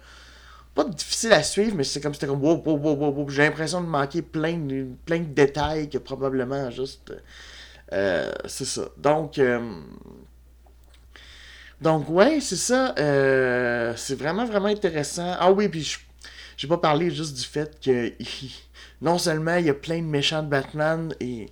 pas 0.75 0.85
difficile 0.85 1.33
à 1.33 1.43
suivre, 1.43 1.77
mais 1.77 1.85
c'est 1.85 2.01
comme 2.01 2.15
c'était 2.15 2.27
comme 2.27 2.43
wow, 2.43 2.63
wow, 2.65 2.77
wow, 2.79 3.13
wow, 3.13 3.29
J'ai 3.31 3.43
l'impression 3.43 3.81
de 3.81 3.87
manquer 3.87 4.23
plein 4.23 4.57
de, 4.59 4.87
plein 5.05 5.21
de 5.21 5.25
détails 5.25 5.89
que 5.91 5.99
probablement 5.99 6.71
juste. 6.71 7.13
c'est 7.91 8.65
ça. 8.65 8.89
Donc. 8.99 9.41
donc, 11.81 12.09
ouais, 12.09 12.41
c'est 12.41 12.57
ça. 12.57 12.95
c'est 13.97 14.15
vraiment, 14.19 14.47
vraiment 14.47 14.69
intéressant. 14.69 15.35
Ah 15.39 15.53
oui, 15.53 15.69
puis 15.69 15.83
je 15.83 15.99
j'ai 16.57 16.69
pas 16.69 16.79
parlé 16.79 17.11
juste 17.11 17.37
du 17.37 17.45
fait 17.45 17.79
que 17.81 18.13
non 19.03 19.19
seulement 19.19 19.57
il 19.57 19.67
y 19.67 19.71
a 19.71 19.75
plein 19.75 19.99
de 19.99 20.07
méchants 20.07 20.43
de 20.43 20.49
Batman 20.49 21.15
et 21.21 21.51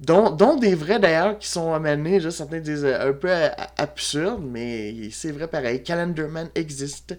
dont, 0.00 0.30
dont 0.30 0.56
des 0.56 0.74
vrais 0.74 0.98
d'ailleurs 0.98 1.38
qui 1.38 1.48
sont 1.48 1.72
amenés, 1.72 2.20
juste 2.20 2.38
certains 2.38 2.58
disent 2.58 2.84
euh, 2.84 3.10
un 3.10 3.12
peu 3.12 3.30
absurdes, 3.76 4.44
mais 4.44 5.10
c'est 5.10 5.30
vrai 5.30 5.48
pareil. 5.48 5.82
Calendarman 5.82 6.48
existe. 6.54 7.16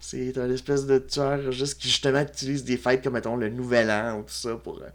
C'est 0.00 0.36
un 0.38 0.50
espèce 0.50 0.86
de 0.86 0.98
tueur 0.98 1.52
juste 1.52 1.80
qui 1.80 1.88
justement 1.88 2.20
utilise 2.20 2.64
des 2.64 2.76
fêtes 2.76 3.02
comme 3.02 3.14
mettons 3.14 3.36
le 3.36 3.48
Nouvel 3.48 3.90
An 3.90 4.18
ou 4.18 4.22
tout 4.22 4.34
ça 4.34 4.56
pour 4.56 4.78
euh, 4.78 4.88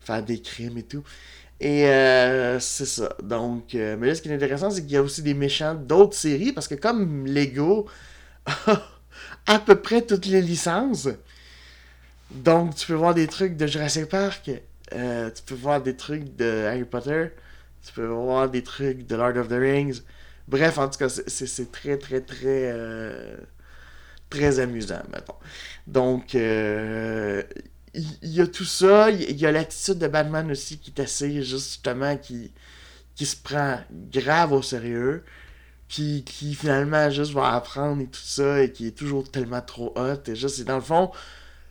faire 0.00 0.22
des 0.22 0.40
crimes 0.40 0.78
et 0.78 0.82
tout. 0.82 1.02
Et 1.60 1.86
euh, 1.88 2.60
c'est 2.60 2.86
ça. 2.86 3.16
Donc, 3.22 3.74
mais 3.74 4.06
là, 4.06 4.14
ce 4.14 4.22
qui 4.22 4.28
est 4.28 4.34
intéressant, 4.34 4.70
c'est 4.70 4.82
qu'il 4.82 4.92
y 4.92 4.96
a 4.96 5.02
aussi 5.02 5.22
des 5.22 5.34
méchants 5.34 5.74
d'autres 5.74 6.16
séries, 6.16 6.52
parce 6.52 6.68
que 6.68 6.74
comme 6.74 7.26
Lego 7.26 7.86
à 9.46 9.58
peu 9.58 9.76
près 9.76 10.02
toutes 10.02 10.26
les 10.26 10.42
licences. 10.42 11.08
Donc, 12.30 12.74
tu 12.74 12.86
peux 12.86 12.94
voir 12.94 13.14
des 13.14 13.26
trucs 13.26 13.56
de 13.56 13.66
Jurassic 13.66 14.06
Park, 14.06 14.50
euh, 14.92 15.30
tu 15.30 15.42
peux 15.42 15.54
voir 15.54 15.82
des 15.82 15.96
trucs 15.96 16.36
de 16.36 16.64
Harry 16.66 16.84
Potter, 16.84 17.28
tu 17.84 17.92
peux 17.92 18.06
voir 18.06 18.48
des 18.48 18.62
trucs 18.62 19.06
de 19.06 19.16
Lord 19.16 19.36
of 19.36 19.48
the 19.48 19.52
Rings. 19.52 20.00
Bref, 20.48 20.78
en 20.78 20.88
tout 20.88 20.98
cas, 20.98 21.08
c'est 21.08 21.72
très, 21.72 21.96
très, 21.96 22.20
très, 22.20 22.70
euh, 22.72 23.36
très 24.30 24.58
amusant. 24.58 25.02
Donc, 25.86 26.34
euh, 26.34 27.42
il 27.94 28.32
y, 28.34 28.40
a 28.40 28.46
tout 28.46 28.64
ça. 28.64 29.10
Il 29.10 29.38
y, 29.38 29.46
a 29.46 29.52
l'attitude 29.52 29.98
de 29.98 30.08
Batman 30.08 30.50
aussi 30.50 30.78
qui 30.78 30.92
est 30.96 31.00
assez, 31.00 31.42
justement, 31.42 32.16
qui, 32.16 32.52
qui 33.14 33.26
se 33.26 33.36
prend 33.36 33.78
grave 34.10 34.52
au 34.52 34.62
sérieux 34.62 35.24
qui, 36.24 36.54
finalement 36.54 37.10
juste 37.10 37.32
va 37.32 37.54
apprendre 37.54 38.02
et 38.02 38.06
tout 38.06 38.20
ça, 38.22 38.62
et 38.62 38.72
qui 38.72 38.88
est 38.88 38.96
toujours 38.96 39.30
tellement 39.30 39.60
trop 39.60 39.92
hot. 39.96 40.22
Et 40.26 40.64
dans 40.64 40.76
le 40.76 40.80
fond, 40.80 41.10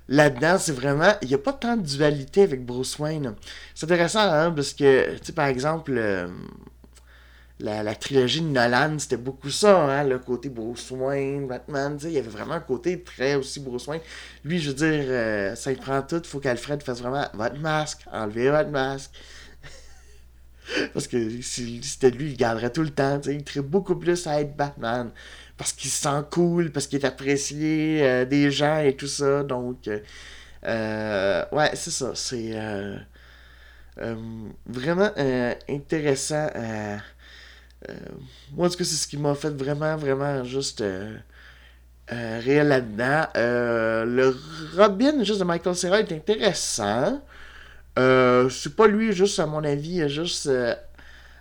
là-dedans, 0.07 0.57
c'est 0.59 0.71
vraiment. 0.71 1.13
Il 1.21 1.27
n'y 1.29 1.33
a 1.33 1.39
pas 1.39 1.53
tant 1.53 1.77
de 1.77 1.83
dualité 1.83 2.43
avec 2.43 2.65
Bruce 2.65 2.97
Wayne. 2.99 3.35
C'est 3.75 3.85
intéressant, 3.85 4.21
hein, 4.21 4.51
parce 4.51 4.73
que, 4.73 5.17
tu 5.17 5.25
sais, 5.25 5.33
par 5.33 5.47
exemple, 5.47 5.93
euh, 5.97 6.27
la, 7.59 7.95
trilogie 7.95 8.41
de 8.41 8.47
Nolan, 8.47 8.97
c'était 8.99 9.17
beaucoup 9.17 9.49
ça, 9.49 9.83
hein, 9.83 10.03
le 10.03 10.19
côté 10.19 10.49
Bruce 10.49 10.91
Wayne, 10.91 11.47
Batman, 11.47 11.97
il 12.03 12.11
y 12.11 12.17
avait 12.17 12.29
vraiment 12.29 12.55
un 12.55 12.59
côté 12.59 13.01
très 13.01 13.35
aussi 13.35 13.59
Bruce 13.59 13.87
Wayne. 13.87 14.01
Lui, 14.43 14.59
je 14.59 14.69
veux 14.69 14.75
dire, 14.75 15.05
euh, 15.07 15.55
ça 15.55 15.71
y 15.71 15.75
prend 15.75 16.01
tout, 16.01 16.21
faut 16.25 16.39
qu'Alfred 16.39 16.81
fasse 16.83 16.99
vraiment 17.01 17.27
votre 17.33 17.59
masque, 17.59 18.01
enlevez 18.11 18.49
votre 18.49 18.69
masque. 18.69 19.11
Parce 20.93 21.07
que 21.07 21.41
si 21.41 21.81
c'était 21.83 22.11
lui, 22.11 22.31
il 22.31 22.37
garderait 22.37 22.71
tout 22.71 22.83
le 22.83 22.89
temps. 22.89 23.19
Il 23.25 23.47
serait 23.47 23.61
beaucoup 23.61 23.95
plus 23.95 24.27
à 24.27 24.41
être 24.41 24.55
Batman. 24.55 25.11
Parce 25.57 25.73
qu'il 25.73 25.89
se 25.89 26.01
sent 26.01 26.23
cool, 26.31 26.71
parce 26.71 26.87
qu'il 26.87 26.99
est 26.99 27.05
apprécié 27.05 27.99
euh, 28.03 28.25
des 28.25 28.51
gens 28.51 28.79
et 28.79 28.95
tout 28.95 29.07
ça. 29.07 29.43
Donc, 29.43 29.87
euh, 29.87 29.99
euh, 30.65 31.45
ouais, 31.51 31.71
c'est 31.75 31.91
ça. 31.91 32.11
C'est 32.15 32.55
vraiment 34.65 35.11
intéressant. 35.69 36.49
moi, 38.53 38.67
en 38.67 38.69
tout 38.69 38.77
cas, 38.77 38.83
c'est 38.83 38.95
ce 38.95 39.07
qui 39.07 39.17
m'a 39.17 39.35
fait 39.35 39.49
vraiment, 39.51 39.95
vraiment 39.95 40.43
juste. 40.43 40.83
réel 42.09 42.67
là-dedans. 42.67 43.27
le 43.35 44.35
Robin 44.75 45.23
juste 45.23 45.39
de 45.39 45.45
Michael 45.45 45.75
Cera 45.75 45.99
est 45.99 46.11
intéressant. 46.11 47.21
Euh, 47.99 48.49
c'est 48.49 48.75
pas 48.75 48.87
lui, 48.87 49.13
juste 49.13 49.39
à 49.39 49.45
mon 49.45 49.63
avis, 49.63 50.07
juste. 50.09 50.47
Euh, 50.47 50.75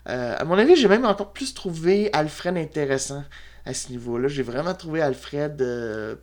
euh, 0.09 0.37
à 0.39 0.45
mon 0.45 0.59
avis, 0.59 0.77
j'ai 0.77 0.89
même 0.89 1.05
encore 1.05 1.33
plus 1.33 1.55
trouvé 1.55 2.11
Alfred 2.13 2.57
intéressant 2.57 3.25
à 3.65 3.75
ce 3.75 3.91
niveau-là. 3.91 4.29
J'ai 4.29 4.43
vraiment 4.43 4.75
trouvé 4.75 5.01
Alfred 5.01 5.65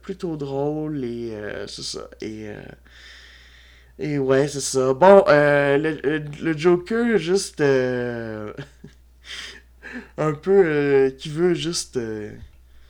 plutôt 0.02 0.36
drôle 0.38 1.04
et 1.04 1.34
c'est 1.68 1.84
ça. 1.84 2.10
Et. 2.22 2.50
Et 4.00 4.18
ouais, 4.18 4.48
c'est 4.48 4.62
ça. 4.62 4.94
Bon, 4.94 5.24
le, 5.28 6.54
Joker, 6.58 7.18
juste. 7.18 7.62
un 10.18 10.34
peu. 10.34 11.14
qui 11.18 11.30
veut 11.30 11.54
juste. 11.54 12.00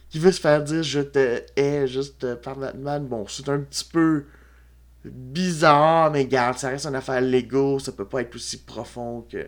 qui 0.09 0.19
veut 0.19 0.31
se 0.31 0.41
faire 0.41 0.63
dire 0.63 0.83
je 0.83 1.01
te 1.01 1.41
hais 1.55 1.87
juste 1.87 2.35
par 2.35 2.55
Batman. 2.57 3.05
Bon, 3.05 3.25
c'est 3.27 3.49
un 3.49 3.59
petit 3.59 3.85
peu 3.85 4.25
bizarre, 5.05 6.11
mais 6.11 6.25
garde, 6.25 6.57
ça 6.57 6.69
reste 6.69 6.85
une 6.85 6.95
affaire 6.95 7.21
Lego, 7.21 7.79
ça 7.79 7.91
peut 7.91 8.05
pas 8.05 8.21
être 8.21 8.35
aussi 8.35 8.57
profond 8.57 9.25
que. 9.29 9.47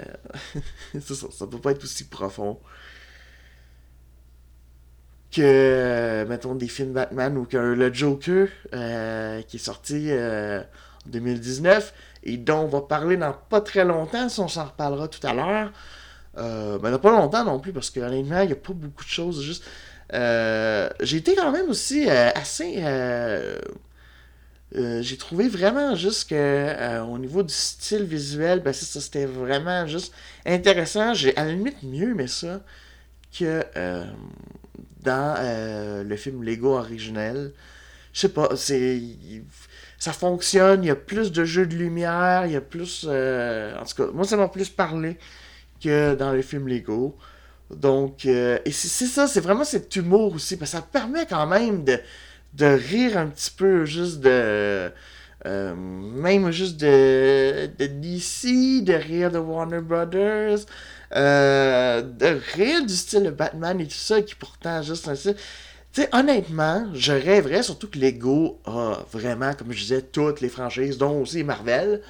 Euh, 0.00 1.00
ça, 1.00 1.46
peut 1.46 1.58
pas 1.58 1.72
être 1.72 1.84
aussi 1.84 2.04
profond 2.04 2.58
que, 5.36 6.24
mettons, 6.28 6.54
des 6.54 6.68
films 6.68 6.92
Batman 6.92 7.36
ou 7.36 7.44
que 7.44 7.56
le 7.56 7.92
Joker 7.92 8.48
euh, 8.74 9.42
qui 9.42 9.56
est 9.56 9.60
sorti 9.60 10.10
euh, 10.10 10.60
en 10.60 11.10
2019 11.10 11.92
et 12.24 12.36
dont 12.36 12.60
on 12.60 12.66
va 12.66 12.80
parler 12.80 13.16
dans 13.16 13.32
pas 13.32 13.60
très 13.60 13.84
longtemps, 13.84 14.28
si 14.28 14.40
on 14.40 14.48
s'en 14.48 14.64
reparlera 14.64 15.08
tout 15.08 15.24
à 15.26 15.34
l'heure. 15.34 15.72
Euh, 16.38 16.78
ben, 16.78 16.96
pas 16.98 17.10
longtemps 17.10 17.44
non 17.44 17.60
plus 17.60 17.72
parce 17.72 17.90
que 17.90 18.00
honnêtement, 18.00 18.40
il 18.40 18.46
n'y 18.46 18.52
a 18.52 18.56
pas 18.56 18.72
beaucoup 18.72 19.04
de 19.04 19.08
choses. 19.08 19.42
Juste, 19.42 19.64
j'ai 20.12 21.16
été 21.16 21.34
quand 21.34 21.52
même 21.52 21.68
aussi 21.68 22.08
assez 22.08 22.82
euh, 24.76 25.00
j'ai 25.00 25.16
trouvé 25.16 25.48
vraiment 25.48 25.94
juste 25.94 26.28
que 26.30 26.34
euh, 26.34 27.02
au 27.02 27.18
niveau 27.18 27.42
du 27.42 27.52
style 27.54 28.04
visuel, 28.04 28.60
ben 28.60 28.72
c'était 28.72 29.24
vraiment 29.24 29.86
juste 29.86 30.12
intéressant. 30.44 31.14
J'ai 31.14 31.36
à 31.36 31.44
la 31.44 31.52
limite 31.52 31.82
mieux 31.82 32.14
mais 32.14 32.26
ça 32.26 32.60
que 33.38 33.64
euh, 33.76 34.04
dans 35.02 36.04
le 36.06 36.16
film 36.16 36.42
Lego 36.42 36.76
originel. 36.76 37.52
Je 38.12 38.20
sais 38.20 38.28
pas, 38.30 38.50
c'est 38.56 39.02
ça 39.98 40.12
fonctionne, 40.12 40.84
il 40.84 40.88
y 40.88 40.90
a 40.90 40.96
plus 40.96 41.32
de 41.32 41.44
jeux 41.44 41.66
de 41.66 41.74
lumière, 41.74 42.46
il 42.46 42.52
y 42.52 42.56
a 42.56 42.60
plus 42.60 43.04
en 43.06 43.84
tout 43.84 43.94
cas, 43.96 44.12
moi 44.12 44.24
ça 44.24 44.36
m'a 44.36 44.48
plus 44.48 44.68
parlé 44.68 45.18
que 45.82 46.14
dans 46.14 46.32
le 46.32 46.42
film 46.42 46.68
Lego. 46.68 47.16
Donc 47.70 48.26
et 48.26 48.70
c'est 48.70 49.06
ça, 49.06 49.26
c'est 49.26 49.40
vraiment 49.40 49.64
cet 49.64 49.96
humour 49.96 50.34
aussi 50.34 50.56
parce 50.56 50.72
que 50.72 50.76
ça 50.78 50.82
permet 50.82 51.26
quand 51.26 51.46
même 51.46 51.84
de 51.84 51.98
de 52.56 52.66
rire 52.66 53.18
un 53.18 53.26
petit 53.26 53.50
peu 53.50 53.84
juste 53.84 54.20
de. 54.20 54.90
Euh, 55.44 55.74
même 55.76 56.50
juste 56.50 56.78
de, 56.78 57.66
de 57.78 57.86
DC, 57.86 58.82
de 58.82 58.94
rire 58.94 59.30
de 59.30 59.38
Warner 59.38 59.80
Brothers, 59.80 60.60
euh, 61.14 62.02
de 62.02 62.40
rire 62.54 62.84
du 62.84 62.94
style 62.94 63.24
de 63.24 63.30
Batman 63.30 63.80
et 63.80 63.86
tout 63.86 63.94
ça, 63.94 64.22
qui 64.22 64.34
pourtant 64.34 64.82
juste 64.82 65.06
un 65.06 65.14
style. 65.14 65.36
Tu 65.92 66.02
sais, 66.02 66.08
honnêtement, 66.12 66.88
je 66.94 67.12
rêverais 67.12 67.62
surtout 67.62 67.88
que 67.88 67.98
Lego 67.98 68.60
a 68.64 69.04
vraiment, 69.12 69.54
comme 69.54 69.72
je 69.72 69.78
disais, 69.78 70.02
toutes 70.02 70.40
les 70.40 70.48
franchises, 70.48 70.98
dont 70.98 71.20
aussi 71.20 71.44
Marvel. 71.44 72.00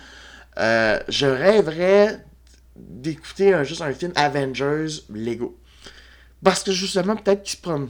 Euh, 0.58 0.98
je 1.08 1.26
rêverais 1.26 2.24
d'écouter 2.74 3.62
juste 3.64 3.82
un 3.82 3.92
film 3.92 4.12
Avengers 4.14 5.02
Lego. 5.10 5.58
Parce 6.42 6.62
que 6.62 6.72
justement, 6.72 7.16
peut-être 7.16 7.42
qu'ils 7.42 7.56
se 7.56 7.62
prennent 7.62 7.88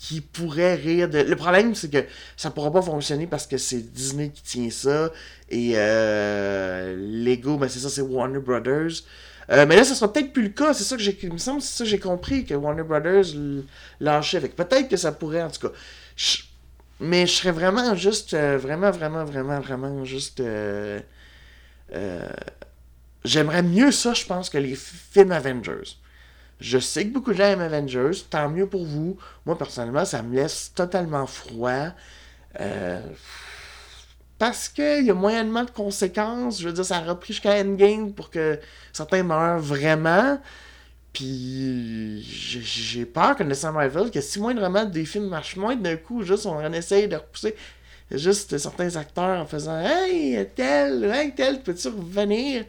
qui 0.00 0.22
pourrait 0.22 0.76
rire 0.76 1.10
de. 1.10 1.18
Le 1.18 1.36
problème, 1.36 1.74
c'est 1.74 1.90
que 1.90 2.02
ça 2.34 2.50
pourra 2.50 2.72
pas 2.72 2.80
fonctionner 2.80 3.26
parce 3.26 3.46
que 3.46 3.58
c'est 3.58 3.92
Disney 3.92 4.30
qui 4.30 4.42
tient 4.42 4.70
ça. 4.70 5.12
Et 5.50 5.72
euh, 5.74 6.96
Lego, 6.96 7.58
ben 7.58 7.68
c'est 7.68 7.80
ça, 7.80 7.90
c'est 7.90 8.00
Warner 8.00 8.38
Brothers. 8.38 9.02
Euh, 9.50 9.66
mais 9.68 9.76
là, 9.76 9.84
ça 9.84 9.94
sera 9.94 10.10
peut-être 10.10 10.32
plus 10.32 10.44
le 10.44 10.48
cas. 10.48 10.72
C'est 10.72 10.84
ça 10.84 10.96
que 10.96 11.02
j'ai. 11.02 11.18
Me 11.30 11.36
semble 11.36 11.60
c'est 11.60 11.76
ça 11.76 11.84
que 11.84 11.90
j'ai 11.90 11.98
compris 11.98 12.46
que 12.46 12.54
Warner 12.54 12.82
Brothers 12.82 13.26
lâchait. 14.00 14.38
avec. 14.38 14.56
peut-être 14.56 14.88
que 14.88 14.96
ça 14.96 15.12
pourrait, 15.12 15.42
en 15.42 15.50
tout 15.50 15.68
cas. 15.68 15.74
Mais 16.98 17.26
je 17.26 17.32
serais 17.32 17.52
vraiment 17.52 17.94
juste. 17.94 18.32
Euh, 18.32 18.56
vraiment, 18.56 18.90
vraiment, 18.90 19.26
vraiment, 19.26 19.60
vraiment 19.60 20.02
juste. 20.06 20.42
J'aimerais 23.22 23.62
mieux 23.62 23.92
ça, 23.92 24.14
je 24.14 24.24
pense, 24.24 24.48
que 24.48 24.56
les 24.56 24.74
films 24.74 25.32
Avengers. 25.32 25.98
Je 26.60 26.78
sais 26.78 27.06
que 27.06 27.12
beaucoup 27.12 27.32
de 27.32 27.36
gens 27.38 27.44
aiment 27.44 27.60
Avengers, 27.60 28.24
tant 28.28 28.48
mieux 28.48 28.66
pour 28.66 28.84
vous. 28.84 29.16
Moi, 29.46 29.56
personnellement, 29.56 30.04
ça 30.04 30.22
me 30.22 30.34
laisse 30.36 30.72
totalement 30.74 31.26
froid. 31.26 31.88
Euh, 32.60 33.00
parce 34.38 34.68
qu'il 34.68 35.04
y 35.04 35.10
a 35.10 35.14
moyennement 35.14 35.64
de 35.64 35.70
conséquences. 35.70 36.60
Je 36.60 36.68
veux 36.68 36.74
dire, 36.74 36.84
ça 36.84 36.98
a 36.98 37.00
repris 37.00 37.32
jusqu'à 37.34 37.60
Endgame 37.60 38.12
pour 38.12 38.30
que 38.30 38.58
certains 38.92 39.22
meurent 39.22 39.58
vraiment. 39.58 40.40
Puis 41.12 42.22
j'ai 42.22 43.04
peur 43.04 43.36
que 43.36 43.42
Nelson 43.42 43.72
Marvel, 43.72 44.10
que 44.10 44.20
si 44.20 44.38
moindrement 44.38 44.84
des 44.84 45.04
films 45.04 45.28
marchent 45.28 45.56
moins, 45.56 45.76
d'un 45.76 45.96
coup, 45.96 46.22
juste 46.22 46.46
on 46.46 46.54
en 46.54 46.72
essaye 46.72 47.08
de 47.08 47.16
repousser 47.16 47.56
juste 48.10 48.56
certains 48.58 48.96
acteurs 48.96 49.40
en 49.40 49.46
faisant 49.46 49.78
Hey, 49.80 50.46
tel, 50.54 51.04
hey, 51.04 51.34
tel, 51.34 51.62
peux-tu 51.62 51.88
revenir? 51.88 52.64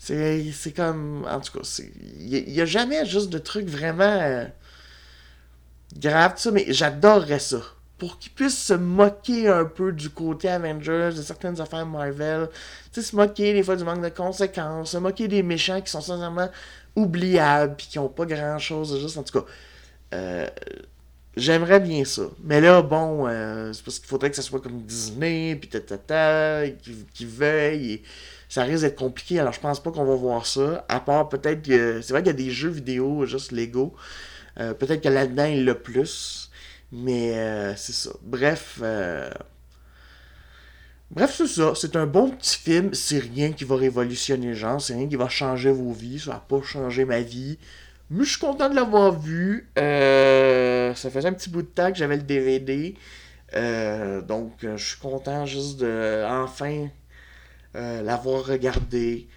C'est 0.00 0.74
comme. 0.74 1.26
En 1.30 1.40
tout 1.40 1.58
cas, 1.58 1.80
il 2.18 2.44
n'y 2.48 2.60
a, 2.60 2.64
jamais 2.64 3.04
juste 3.04 3.28
de 3.28 3.38
trucs 3.38 3.68
vraiment 3.68 4.02
euh, 4.04 4.46
graves, 5.98 6.38
ça, 6.38 6.50
mais 6.50 6.64
j'adorerais 6.68 7.38
ça. 7.38 7.60
Pour 7.98 8.18
qu'ils 8.18 8.32
puissent 8.32 8.58
se 8.58 8.72
moquer 8.72 9.48
un 9.48 9.66
peu 9.66 9.92
du 9.92 10.08
côté 10.08 10.48
Avengers, 10.48 11.10
de 11.14 11.20
certaines 11.20 11.60
affaires 11.60 11.84
Marvel. 11.84 12.48
Tu 12.92 13.02
sais, 13.02 13.10
se 13.10 13.14
moquer 13.14 13.52
des 13.52 13.62
fois 13.62 13.76
du 13.76 13.84
manque 13.84 14.00
de 14.02 14.08
conséquences, 14.08 14.92
se 14.92 14.96
moquer 14.96 15.28
des 15.28 15.42
méchants 15.42 15.82
qui 15.82 15.90
sont 15.90 16.00
sincèrement 16.00 16.48
oubliables, 16.96 17.76
puis 17.76 17.88
qui 17.88 17.98
n'ont 17.98 18.08
pas 18.08 18.24
grand 18.24 18.58
chose, 18.58 18.98
juste 18.98 19.18
en 19.18 19.22
tout 19.22 19.40
cas. 19.40 19.46
Euh, 20.14 20.48
j'aimerais 21.36 21.78
bien 21.78 22.06
ça. 22.06 22.22
Mais 22.42 22.62
là, 22.62 22.80
bon, 22.80 23.28
euh, 23.28 23.74
c'est 23.74 23.84
parce 23.84 23.98
qu'il 23.98 24.08
faudrait 24.08 24.30
que 24.30 24.36
ça 24.36 24.42
soit 24.42 24.60
comme 24.60 24.80
Disney, 24.80 25.56
puis 25.56 25.68
ta 25.68 26.62
qui, 26.82 27.04
qui 27.12 27.26
veuille. 27.26 27.92
Et 27.92 28.02
ça 28.50 28.64
risque 28.64 28.82
d'être 28.82 28.98
compliqué. 28.98 29.38
Alors, 29.38 29.52
je 29.52 29.60
pense 29.60 29.80
pas 29.80 29.92
qu'on 29.92 30.04
va 30.04 30.16
voir 30.16 30.44
ça. 30.44 30.84
À 30.88 30.98
part 31.00 31.28
peut-être 31.28 31.62
que. 31.62 32.02
C'est 32.02 32.12
vrai 32.12 32.20
qu'il 32.20 32.32
y 32.32 32.34
a 32.34 32.44
des 32.44 32.50
jeux 32.50 32.68
vidéo 32.68 33.24
juste 33.24 33.52
Lego. 33.52 33.94
Euh, 34.58 34.74
peut-être 34.74 35.02
que 35.02 35.08
là-dedans, 35.08 35.44
il 35.44 35.64
l'a 35.64 35.76
plus. 35.76 36.50
Mais 36.90 37.38
euh, 37.38 37.76
c'est 37.76 37.92
ça. 37.92 38.10
Bref. 38.22 38.80
Euh, 38.82 39.30
bref, 41.12 41.32
c'est 41.36 41.46
ça. 41.46 41.74
C'est 41.76 41.94
un 41.94 42.06
bon 42.06 42.30
petit 42.30 42.56
film. 42.56 42.92
C'est 42.92 43.20
rien 43.20 43.52
qui 43.52 43.62
va 43.62 43.76
révolutionner 43.76 44.48
les 44.48 44.54
gens. 44.56 44.80
C'est 44.80 44.94
rien 44.94 45.08
qui 45.08 45.16
va 45.16 45.28
changer 45.28 45.70
vos 45.70 45.92
vies. 45.92 46.18
Ça 46.18 46.32
va 46.32 46.44
pas 46.48 46.60
changer 46.60 47.04
ma 47.04 47.20
vie. 47.20 47.56
Mais 48.10 48.24
je 48.24 48.30
suis 48.30 48.40
content 48.40 48.68
de 48.68 48.74
l'avoir 48.74 49.12
vu. 49.16 49.70
ça 49.76 51.10
faisait 51.10 51.28
un 51.28 51.32
petit 51.34 51.50
bout 51.50 51.62
de 51.62 51.68
temps 51.68 51.92
que 51.92 51.98
j'avais 51.98 52.16
le 52.16 52.22
DVD. 52.24 52.96
donc, 54.26 54.54
je 54.62 54.84
suis 54.84 54.98
content 54.98 55.46
juste 55.46 55.78
de 55.78 56.24
enfin 56.28 56.88
euh, 57.76 58.02
l'avoir 58.02 58.46
regardé. 58.46 59.28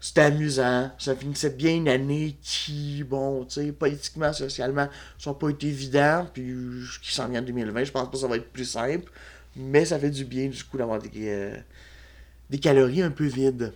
C'était 0.00 0.22
amusant. 0.22 0.90
Ça 0.98 1.16
finissait 1.16 1.50
bien 1.50 1.76
une 1.76 1.88
année 1.88 2.36
qui, 2.42 3.02
bon, 3.04 3.44
tu 3.44 3.54
sais, 3.54 3.72
politiquement, 3.72 4.32
socialement, 4.32 4.88
ça 5.18 5.30
n'a 5.30 5.34
pas 5.34 5.48
été 5.48 5.68
évident. 5.68 6.26
Puis, 6.32 6.54
qui 7.02 7.14
s'en 7.14 7.28
vient 7.28 7.40
en 7.40 7.44
2020, 7.44 7.84
je 7.84 7.92
pense 7.92 8.04
pas 8.04 8.12
que 8.12 8.18
ça 8.18 8.28
va 8.28 8.36
être 8.36 8.52
plus 8.52 8.66
simple. 8.66 9.10
Mais 9.56 9.84
ça 9.84 9.98
fait 9.98 10.10
du 10.10 10.24
bien, 10.24 10.48
du 10.48 10.62
coup, 10.64 10.76
d'avoir 10.76 11.00
des, 11.00 11.10
euh, 11.28 11.56
des 12.50 12.58
calories 12.58 13.02
un 13.02 13.10
peu 13.10 13.24
vides. 13.24 13.72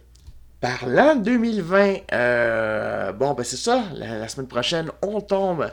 Parlant 0.61 1.15
de 1.17 1.23
2020, 1.23 1.97
euh, 2.13 3.13
bon, 3.13 3.33
ben 3.33 3.45
c'est 3.45 3.57
ça. 3.57 3.85
la, 3.95 4.27
semaine 4.29 4.49
prochaine, 4.49 4.91
on 5.03 5.21
tombe 5.21 5.71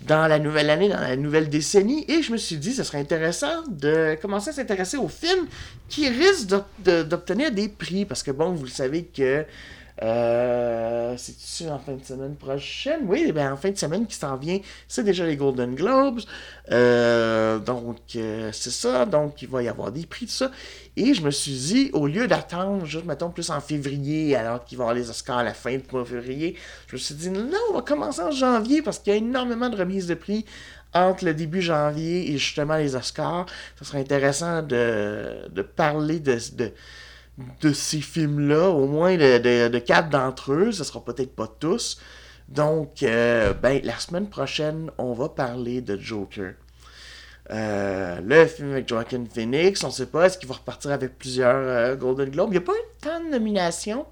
dans 0.00 0.28
la 0.28 0.38
nouvelle 0.38 0.70
année, 0.70 0.88
dans 0.88 1.00
la 1.00 1.16
nouvelle 1.16 1.48
décennie, 1.48 2.04
et 2.08 2.22
je 2.22 2.32
me 2.32 2.36
suis 2.36 2.56
dit, 2.56 2.72
ce 2.72 2.82
serait 2.82 2.98
intéressant 2.98 3.64
de 3.68 4.16
commencer 4.20 4.50
à 4.50 4.52
s'intéresser 4.52 4.96
aux 4.96 5.08
films 5.08 5.46
qui 5.88 6.08
risquent 6.08 6.54
d'obtenir 6.84 7.50
des 7.50 7.68
prix, 7.68 8.04
parce 8.04 8.22
que 8.22 8.30
bon, 8.30 8.52
vous 8.52 8.64
le 8.64 8.70
savez 8.70 9.04
que 9.04 9.44
euh, 10.02 11.14
c'est-tu 11.16 11.70
en 11.70 11.78
fin 11.78 11.94
de 11.94 12.04
semaine 12.04 12.36
prochaine? 12.36 13.00
Oui, 13.04 13.32
ben 13.32 13.52
en 13.52 13.56
fin 13.56 13.70
de 13.70 13.78
semaine 13.78 14.06
qui 14.06 14.16
s'en 14.16 14.36
vient, 14.36 14.58
c'est 14.88 15.04
déjà 15.04 15.24
les 15.24 15.36
Golden 15.36 15.74
Globes. 15.74 16.20
Euh, 16.70 17.58
donc, 17.58 17.98
euh, 18.16 18.50
c'est 18.52 18.70
ça. 18.70 19.06
Donc, 19.06 19.40
il 19.42 19.48
va 19.48 19.62
y 19.62 19.68
avoir 19.68 19.92
des 19.92 20.04
prix, 20.04 20.26
tout 20.26 20.32
ça. 20.32 20.50
Et 20.96 21.14
je 21.14 21.22
me 21.22 21.30
suis 21.30 21.52
dit, 21.52 21.90
au 21.92 22.06
lieu 22.06 22.26
d'attendre, 22.26 22.84
juste, 22.84 23.06
mettons, 23.06 23.30
plus 23.30 23.50
en 23.50 23.60
février, 23.60 24.36
alors 24.36 24.64
qu'il 24.64 24.76
va 24.78 24.84
y 24.84 24.84
avoir 24.84 24.94
les 24.94 25.08
Oscars 25.10 25.38
à 25.38 25.44
la 25.44 25.54
fin 25.54 25.76
du 25.76 25.82
mois 25.90 26.02
de 26.02 26.08
février, 26.08 26.56
je 26.88 26.96
me 26.96 26.98
suis 26.98 27.14
dit, 27.14 27.30
non, 27.30 27.58
on 27.70 27.74
va 27.74 27.82
commencer 27.82 28.20
en 28.20 28.30
janvier 28.30 28.82
parce 28.82 28.98
qu'il 28.98 29.12
y 29.12 29.16
a 29.16 29.18
énormément 29.18 29.68
de 29.68 29.76
remises 29.76 30.06
de 30.06 30.14
prix 30.14 30.44
entre 30.94 31.24
le 31.24 31.34
début 31.34 31.60
janvier 31.60 32.30
et 32.32 32.38
justement 32.38 32.76
les 32.76 32.96
Oscars. 32.96 33.46
Ce 33.78 33.84
serait 33.84 34.00
intéressant 34.00 34.62
de, 34.62 35.62
parler 35.76 36.20
de 36.20 36.38
de 37.60 37.72
ces 37.72 38.00
films-là, 38.00 38.70
au 38.70 38.86
moins 38.86 39.16
de, 39.16 39.78
quatre 39.78 40.08
d'entre 40.08 40.52
eux, 40.52 40.72
ce 40.72 40.84
sera 40.84 41.04
peut-être 41.04 41.34
pas 41.34 41.46
tous. 41.46 42.00
Donc, 42.48 43.02
euh, 43.02 43.52
ben, 43.52 43.80
la 43.84 43.98
semaine 43.98 44.28
prochaine, 44.28 44.90
on 44.98 45.12
va 45.12 45.28
parler 45.28 45.80
de 45.80 45.98
Joker. 45.98 46.54
Euh, 47.50 48.20
le 48.24 48.46
film 48.46 48.72
avec 48.72 48.88
Joaquin 48.88 49.24
Phoenix, 49.32 49.84
on 49.84 49.90
sait 49.90 50.06
pas, 50.06 50.26
est-ce 50.26 50.38
qu'il 50.38 50.48
va 50.48 50.54
repartir 50.54 50.92
avec 50.92 51.18
plusieurs 51.18 51.54
euh, 51.56 51.96
Golden 51.96 52.30
Globes? 52.30 52.48
Il 52.48 52.52
n'y 52.52 52.56
a 52.58 52.60
pas 52.60 52.72
eu 52.72 53.00
tant 53.00 53.20
de 53.20 53.30
nominations 53.30 54.06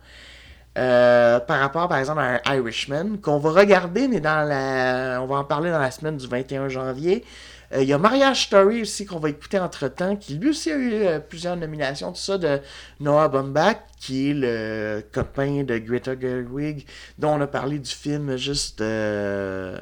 par 0.77 1.61
rapport, 1.61 1.87
par 1.89 1.99
exemple, 1.99 2.21
à 2.21 2.57
Irishman, 2.57 3.19
qu'on 3.23 3.39
va 3.39 3.53
regarder, 3.53 4.09
mais 4.09 4.19
dans 4.19 4.47
la... 4.47 5.23
on 5.23 5.27
va 5.27 5.37
en 5.37 5.45
parler 5.45 5.71
dans 5.71 5.79
la 5.79 5.93
semaine 5.93 6.17
du 6.17 6.27
21 6.27 6.69
janvier. 6.69 7.25
Euh, 7.73 7.83
il 7.83 7.89
y 7.89 7.93
a 7.93 7.99
Mariage 7.99 8.45
Story 8.45 8.83
aussi 8.83 9.07
qu'on 9.07 9.19
va 9.19 9.31
écouter 9.31 9.59
entre 9.59 9.89
temps, 9.89 10.17
qui 10.17 10.35
lui 10.35 10.51
aussi 10.51 10.71
a 10.71 10.77
eu 10.77 10.93
euh, 10.93 11.19
plusieurs 11.19 11.57
nominations, 11.57 12.13
tout 12.13 12.21
ça 12.21 12.39
de 12.39 12.61
Noah 13.01 13.29
Baumbach, 13.29 13.79
qui 13.99 14.31
est 14.31 14.35
le 14.35 15.03
copain 15.13 15.65
de 15.65 15.79
Greta 15.79 16.19
Gerwig, 16.19 16.87
dont 17.19 17.31
on 17.31 17.41
a 17.41 17.47
parlé 17.47 17.79
du 17.79 17.91
film 17.91 18.37
juste 18.37 18.81
euh, 18.81 19.81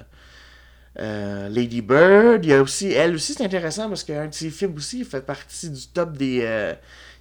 Lady 0.97 1.83
Bird. 1.83 2.45
Il 2.45 2.51
y 2.51 2.55
a 2.55 2.62
aussi, 2.62 2.92
elle 2.92 3.14
aussi, 3.14 3.35
c'est 3.35 3.45
intéressant 3.45 3.88
parce 3.88 4.05
qu'un 4.05 4.29
de 4.29 4.35
ses 4.35 4.51
films 4.51 4.77
aussi, 4.77 5.05
fait 5.05 5.25
partie 5.25 5.71
du 5.71 5.87
top 5.88 6.16
des 6.16 6.75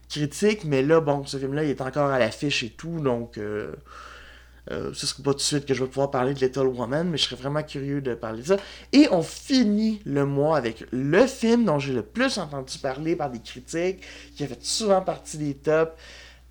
critiques, 0.10 0.65
mais 0.65 0.82
là, 0.82 1.00
bon, 1.02 1.26
ce 1.26 1.38
film-là, 1.38 1.63
il 1.63 1.69
est 1.69 1.82
encore 1.82 2.10
à 2.10 2.19
l'affiche 2.19 2.63
et 2.63 2.69
tout, 2.69 3.00
donc. 3.00 3.39
Euh, 4.69 4.91
ce 4.93 5.06
ne 5.06 5.10
sera 5.10 5.24
pas 5.24 5.32
tout 5.32 5.38
de 5.38 5.41
suite 5.41 5.65
que 5.65 5.74
je 5.74 5.84
vais 5.84 5.89
pouvoir 5.89 6.12
parler 6.12 6.34
de 6.34 6.39
Little 6.39 6.67
Woman, 6.67 7.10
mais 7.10 7.17
je 7.17 7.24
serais 7.24 7.36
vraiment 7.36 7.63
curieux 7.63 8.02
de 8.02 8.13
parler 8.13 8.41
de 8.43 8.47
ça. 8.47 8.58
Et 8.93 9.08
on 9.12 9.24
finit 9.24 10.02
le 10.06 10.26
mois 10.26 10.58
avec 10.58 10.86
le 10.91 11.26
film 11.26 11.65
dont 11.65 11.80
j'ai 11.80 11.93
le 11.93 12.04
plus 12.04 12.38
entendu 12.38 12.78
parler 12.78 13.15
par 13.15 13.32
des 13.32 13.39
critiques, 13.39 14.04
qui 14.36 14.43
a 14.43 14.47
fait 14.47 14.63
souvent 14.63 15.02
partie 15.02 15.38
des 15.38 15.56
tops, 15.56 15.91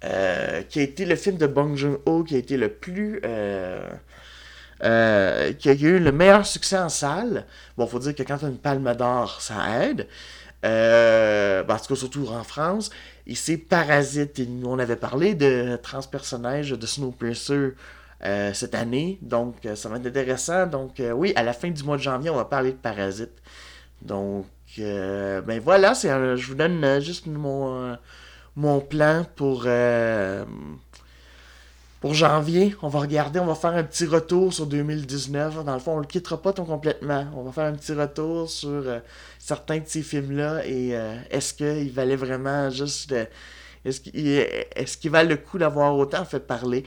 euh, 0.04 0.62
qui 0.62 0.80
a 0.80 0.82
été 0.82 1.04
le 1.04 1.14
film 1.14 1.36
de 1.36 1.46
Bong 1.46 1.76
Joon-ho, 1.76 2.24
qui 2.24 2.34
a 2.34 2.38
été 2.38 2.56
le 2.56 2.68
plus... 2.68 3.20
Euh, 4.82 5.52
qui 5.52 5.68
a 5.68 5.74
eu 5.74 5.98
le 5.98 6.10
meilleur 6.10 6.46
succès 6.46 6.78
en 6.78 6.88
salle. 6.88 7.44
Bon, 7.76 7.86
faut 7.86 7.98
dire 7.98 8.14
que 8.14 8.22
quand 8.22 8.38
tu 8.38 8.46
as 8.46 8.48
une 8.48 8.56
palme 8.56 8.94
d'or, 8.94 9.40
ça 9.42 9.84
aide. 9.84 10.08
Euh, 10.64 11.62
parce 11.64 11.86
que 11.86 11.94
surtout 11.94 12.28
en 12.28 12.44
France. 12.44 12.90
Et 13.26 13.34
c'est 13.34 13.58
Parasite. 13.58 14.38
Et 14.38 14.46
nous, 14.46 14.68
on 14.68 14.78
avait 14.78 14.96
parlé 14.96 15.34
de 15.34 15.78
transpersonnage 15.82 16.70
de 16.70 16.86
Snowpiercer 16.86 17.74
euh, 18.22 18.52
cette 18.52 18.74
année. 18.74 19.18
Donc, 19.22 19.64
euh, 19.64 19.74
ça 19.74 19.88
va 19.88 19.96
être 19.96 20.06
intéressant. 20.06 20.66
Donc, 20.66 21.00
euh, 21.00 21.10
oui, 21.12 21.32
à 21.36 21.42
la 21.42 21.54
fin 21.54 21.70
du 21.70 21.82
mois 21.82 21.96
de 21.96 22.02
janvier, 22.02 22.28
on 22.28 22.36
va 22.36 22.44
parler 22.44 22.72
de 22.72 22.76
Parasite. 22.76 23.32
Donc, 24.02 24.44
ben 24.76 25.60
voilà, 25.64 25.94
c'est 25.94 26.08
je 26.36 26.46
vous 26.46 26.54
donne 26.54 27.00
juste 27.00 27.26
mon, 27.26 27.96
mon 28.56 28.80
plan 28.80 29.26
pour, 29.36 29.66
pour 32.00 32.14
janvier. 32.14 32.74
On 32.82 32.88
va 32.88 33.00
regarder, 33.00 33.40
on 33.40 33.46
va 33.46 33.54
faire 33.54 33.74
un 33.74 33.84
petit 33.84 34.06
retour 34.06 34.52
sur 34.52 34.66
2019. 34.66 35.64
Dans 35.64 35.74
le 35.74 35.80
fond, 35.80 35.96
on 35.96 36.00
le 36.00 36.06
quittera 36.06 36.40
pas 36.40 36.52
tout 36.52 36.64
complètement. 36.64 37.26
On 37.34 37.42
va 37.42 37.52
faire 37.52 37.64
un 37.64 37.74
petit 37.74 37.92
retour 37.92 38.48
sur 38.48 38.84
certains 39.38 39.78
de 39.78 39.86
ces 39.86 40.02
films-là 40.02 40.66
et 40.66 40.90
est-ce 41.30 41.54
qu'il 41.54 41.92
valait 41.92 42.16
vraiment 42.16 42.70
juste... 42.70 43.14
est-ce 43.84 44.00
qu'il 44.00 44.28
est 44.28 45.08
valent 45.08 45.30
le 45.30 45.36
coup 45.36 45.58
d'avoir 45.58 45.96
autant 45.96 46.24
fait 46.24 46.40
parler? 46.40 46.84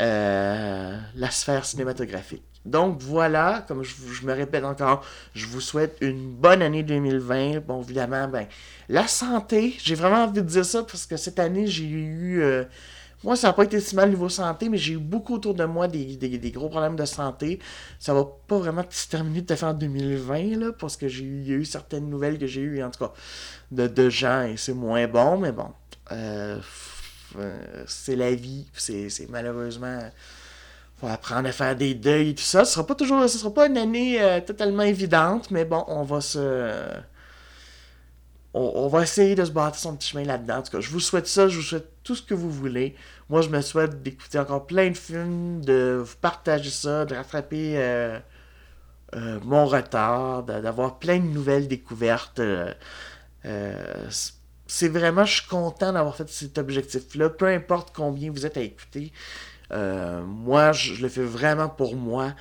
Euh, 0.00 0.98
la 1.14 1.30
sphère 1.30 1.64
cinématographique. 1.64 2.42
Donc 2.64 3.00
voilà, 3.00 3.64
comme 3.68 3.82
je, 3.82 4.24
me 4.24 4.32
répète 4.32 4.64
encore, 4.64 5.04
je 5.34 5.46
vous 5.46 5.60
souhaite 5.60 5.98
une 6.00 6.32
bonne 6.32 6.62
année 6.62 6.82
2020. 6.82 7.60
Bon, 7.60 7.82
évidemment, 7.82 8.26
ben, 8.26 8.46
la 8.88 9.06
santé, 9.06 9.74
j'ai 9.78 9.94
vraiment 9.94 10.24
envie 10.24 10.32
de 10.32 10.40
dire 10.40 10.64
ça 10.64 10.82
parce 10.82 11.06
que 11.06 11.16
cette 11.16 11.38
année, 11.38 11.66
j'ai 11.66 11.84
eu... 11.84 12.42
Euh, 12.42 12.64
moi, 13.22 13.36
ça 13.36 13.48
n'a 13.48 13.52
pas 13.54 13.64
été 13.64 13.80
si 13.80 13.94
mal 13.96 14.08
au 14.08 14.12
niveau 14.12 14.28
santé, 14.28 14.68
mais 14.68 14.76
j'ai 14.76 14.94
eu 14.94 14.98
beaucoup 14.98 15.34
autour 15.34 15.54
de 15.54 15.64
moi 15.64 15.88
des, 15.88 16.18
gros 16.52 16.68
problèmes 16.68 16.96
de 16.96 17.04
santé. 17.04 17.58
Ça 17.98 18.12
va 18.12 18.26
pas 18.46 18.58
vraiment 18.58 18.84
se 18.90 19.08
terminer 19.08 19.40
de 19.42 19.54
faire 19.54 19.68
en 19.68 19.74
2020, 19.74 20.58
là, 20.58 20.72
parce 20.78 20.96
que 20.96 21.08
j'ai 21.08 21.24
eu, 21.24 21.60
eu 21.60 21.64
certaines 21.64 22.10
nouvelles 22.10 22.38
que 22.38 22.46
j'ai 22.46 22.60
eues, 22.60 22.82
en 22.82 22.90
tout 22.90 23.04
cas, 23.04 23.12
de, 23.70 23.86
de 23.86 24.10
gens, 24.10 24.42
et 24.42 24.56
c'est 24.56 24.74
moins 24.74 25.06
bon, 25.06 25.38
mais 25.38 25.52
bon. 25.52 25.68
Euh, 26.12 26.58
c'est 27.86 28.16
la 28.16 28.34
vie. 28.34 28.66
C'est 28.74 29.28
malheureusement. 29.28 30.00
Va 31.02 31.12
apprendre 31.12 31.48
à 31.48 31.52
faire 31.52 31.76
des 31.76 31.94
deuils 31.94 32.30
et 32.30 32.34
tout 32.34 32.42
ça. 32.42 32.64
Ce 32.64 32.74
sera 32.74 32.86
pas 32.86 32.94
toujours, 32.94 33.28
ce 33.28 33.38
sera 33.38 33.52
pas 33.52 33.66
une 33.66 33.76
année 33.76 34.22
euh, 34.22 34.40
totalement 34.40 34.84
évidente, 34.84 35.50
mais 35.50 35.64
bon, 35.64 35.84
on 35.88 36.04
va 36.04 36.20
se, 36.20 36.70
on, 38.54 38.86
va 38.86 39.02
essayer 39.02 39.34
de 39.34 39.44
se 39.44 39.50
bâtir 39.50 39.80
son 39.80 39.96
petit 39.96 40.10
chemin 40.10 40.24
là-dedans. 40.24 40.58
En 40.58 40.62
tout 40.62 40.70
cas, 40.70 40.80
je 40.80 40.90
vous 40.90 41.00
souhaite 41.00 41.26
ça, 41.26 41.48
je 41.48 41.56
vous 41.56 41.62
souhaite 41.62 41.88
tout 42.04 42.14
ce 42.14 42.22
que 42.22 42.34
vous 42.34 42.50
voulez. 42.50 42.94
Moi, 43.28 43.42
je 43.42 43.48
me 43.48 43.60
souhaite 43.60 44.02
d'écouter 44.02 44.38
encore 44.38 44.66
plein 44.66 44.90
de 44.90 44.96
films, 44.96 45.60
de 45.62 46.00
vous 46.04 46.16
partager 46.20 46.70
ça, 46.70 47.04
de 47.04 47.16
rattraper 47.16 47.74
euh, 47.76 48.18
euh, 49.16 49.40
mon 49.42 49.66
retard, 49.66 50.44
d'avoir 50.44 50.98
plein 51.00 51.18
de 51.18 51.26
nouvelles 51.26 51.66
découvertes. 51.66 52.40
C'est 54.66 54.88
vraiment, 54.88 55.24
je 55.24 55.40
suis 55.40 55.48
content 55.48 55.92
d'avoir 55.92 56.16
fait 56.16 56.28
cet 56.28 56.58
objectif-là, 56.58 57.28
peu 57.30 57.46
importe 57.46 57.94
combien 57.94 58.30
vous 58.30 58.46
êtes 58.46 58.56
à 58.56 58.62
écouter. 58.62 59.12
Euh, 59.72 60.22
moi, 60.22 60.72
je, 60.72 61.02
le 61.02 61.08
fais 61.08 61.24
vraiment 61.24 61.68
pour 61.68 61.96
moi. 61.96 62.34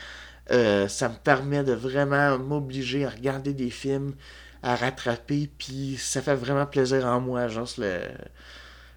Euh, 0.52 0.88
ça 0.88 1.10
me 1.10 1.16
permet 1.16 1.64
de 1.64 1.74
vraiment 1.74 2.38
m'obliger 2.38 3.06
à 3.06 3.10
regarder 3.10 3.54
des 3.54 3.70
films, 3.70 4.14
à 4.62 4.76
rattraper, 4.76 5.50
puis 5.58 5.98
ça 6.00 6.22
fait 6.22 6.36
vraiment 6.36 6.66
plaisir 6.66 7.06
en 7.06 7.20
moi. 7.20 7.48
Genre, 7.48 7.70
le, 7.78 8.02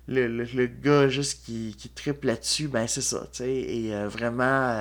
le, 0.09 0.45
le, 0.45 0.67
gars 0.67 1.09
juste 1.09 1.45
qui, 1.45 1.75
qui 1.77 1.89
triple 1.89 2.29
là-dessus, 2.29 2.69
ben 2.69 2.87
c'est 2.87 3.01
ça, 3.01 3.27
tu 3.33 3.39
sais. 3.39 3.51
Et 3.51 3.95
euh, 3.95 4.09
vraiment, 4.09 4.73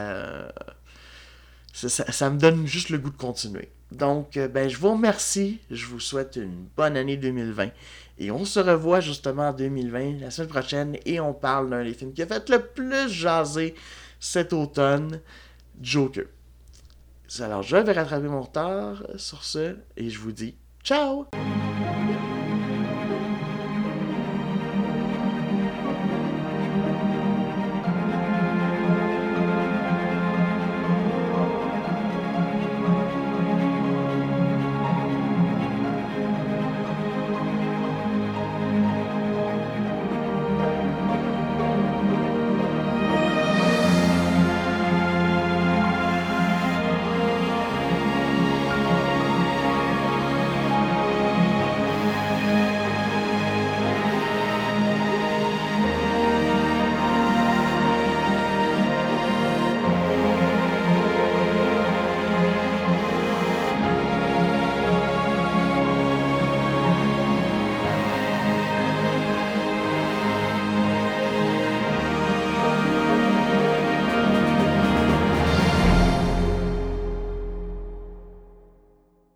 ça, 1.73 1.89
ça, 1.89 2.29
me 2.29 2.37
donne 2.37 2.67
juste 2.67 2.89
le 2.89 2.99
goût 2.99 3.09
de 3.09 3.17
continuer. 3.17 3.69
Donc, 3.91 4.37
ben, 4.37 4.67
je 4.69 4.77
vous 4.77 4.91
remercie. 4.91 5.59
Je 5.69 5.85
vous 5.85 5.99
souhaite 5.99 6.35
une 6.35 6.67
bonne 6.75 6.97
année 6.97 7.17
2020. 7.17 7.69
Et 8.17 8.31
on 8.31 8.45
se 8.45 8.59
revoit 8.59 9.01
justement 9.01 9.49
en 9.49 9.53
2020, 9.53 10.19
la 10.21 10.31
semaine 10.31 10.49
prochaine, 10.49 10.97
et 11.05 11.19
on 11.19 11.33
parle 11.33 11.69
d'un 11.69 11.83
des 11.83 11.93
films 11.93 12.13
qui 12.13 12.21
a 12.21 12.27
fait 12.27 12.47
le 12.49 12.59
plus 12.59 13.09
jaser 13.09 13.75
cet 14.19 14.53
automne, 14.53 15.19
Joker. 15.81 16.25
Alors, 17.39 17.63
je 17.63 17.75
vais 17.75 17.91
rattraper 17.91 18.27
mon 18.27 18.41
retard 18.41 19.03
sur 19.17 19.43
ce, 19.43 19.75
et 19.97 20.09
je 20.09 20.19
vous 20.19 20.31
dis 20.31 20.55
ciao! 20.83 21.25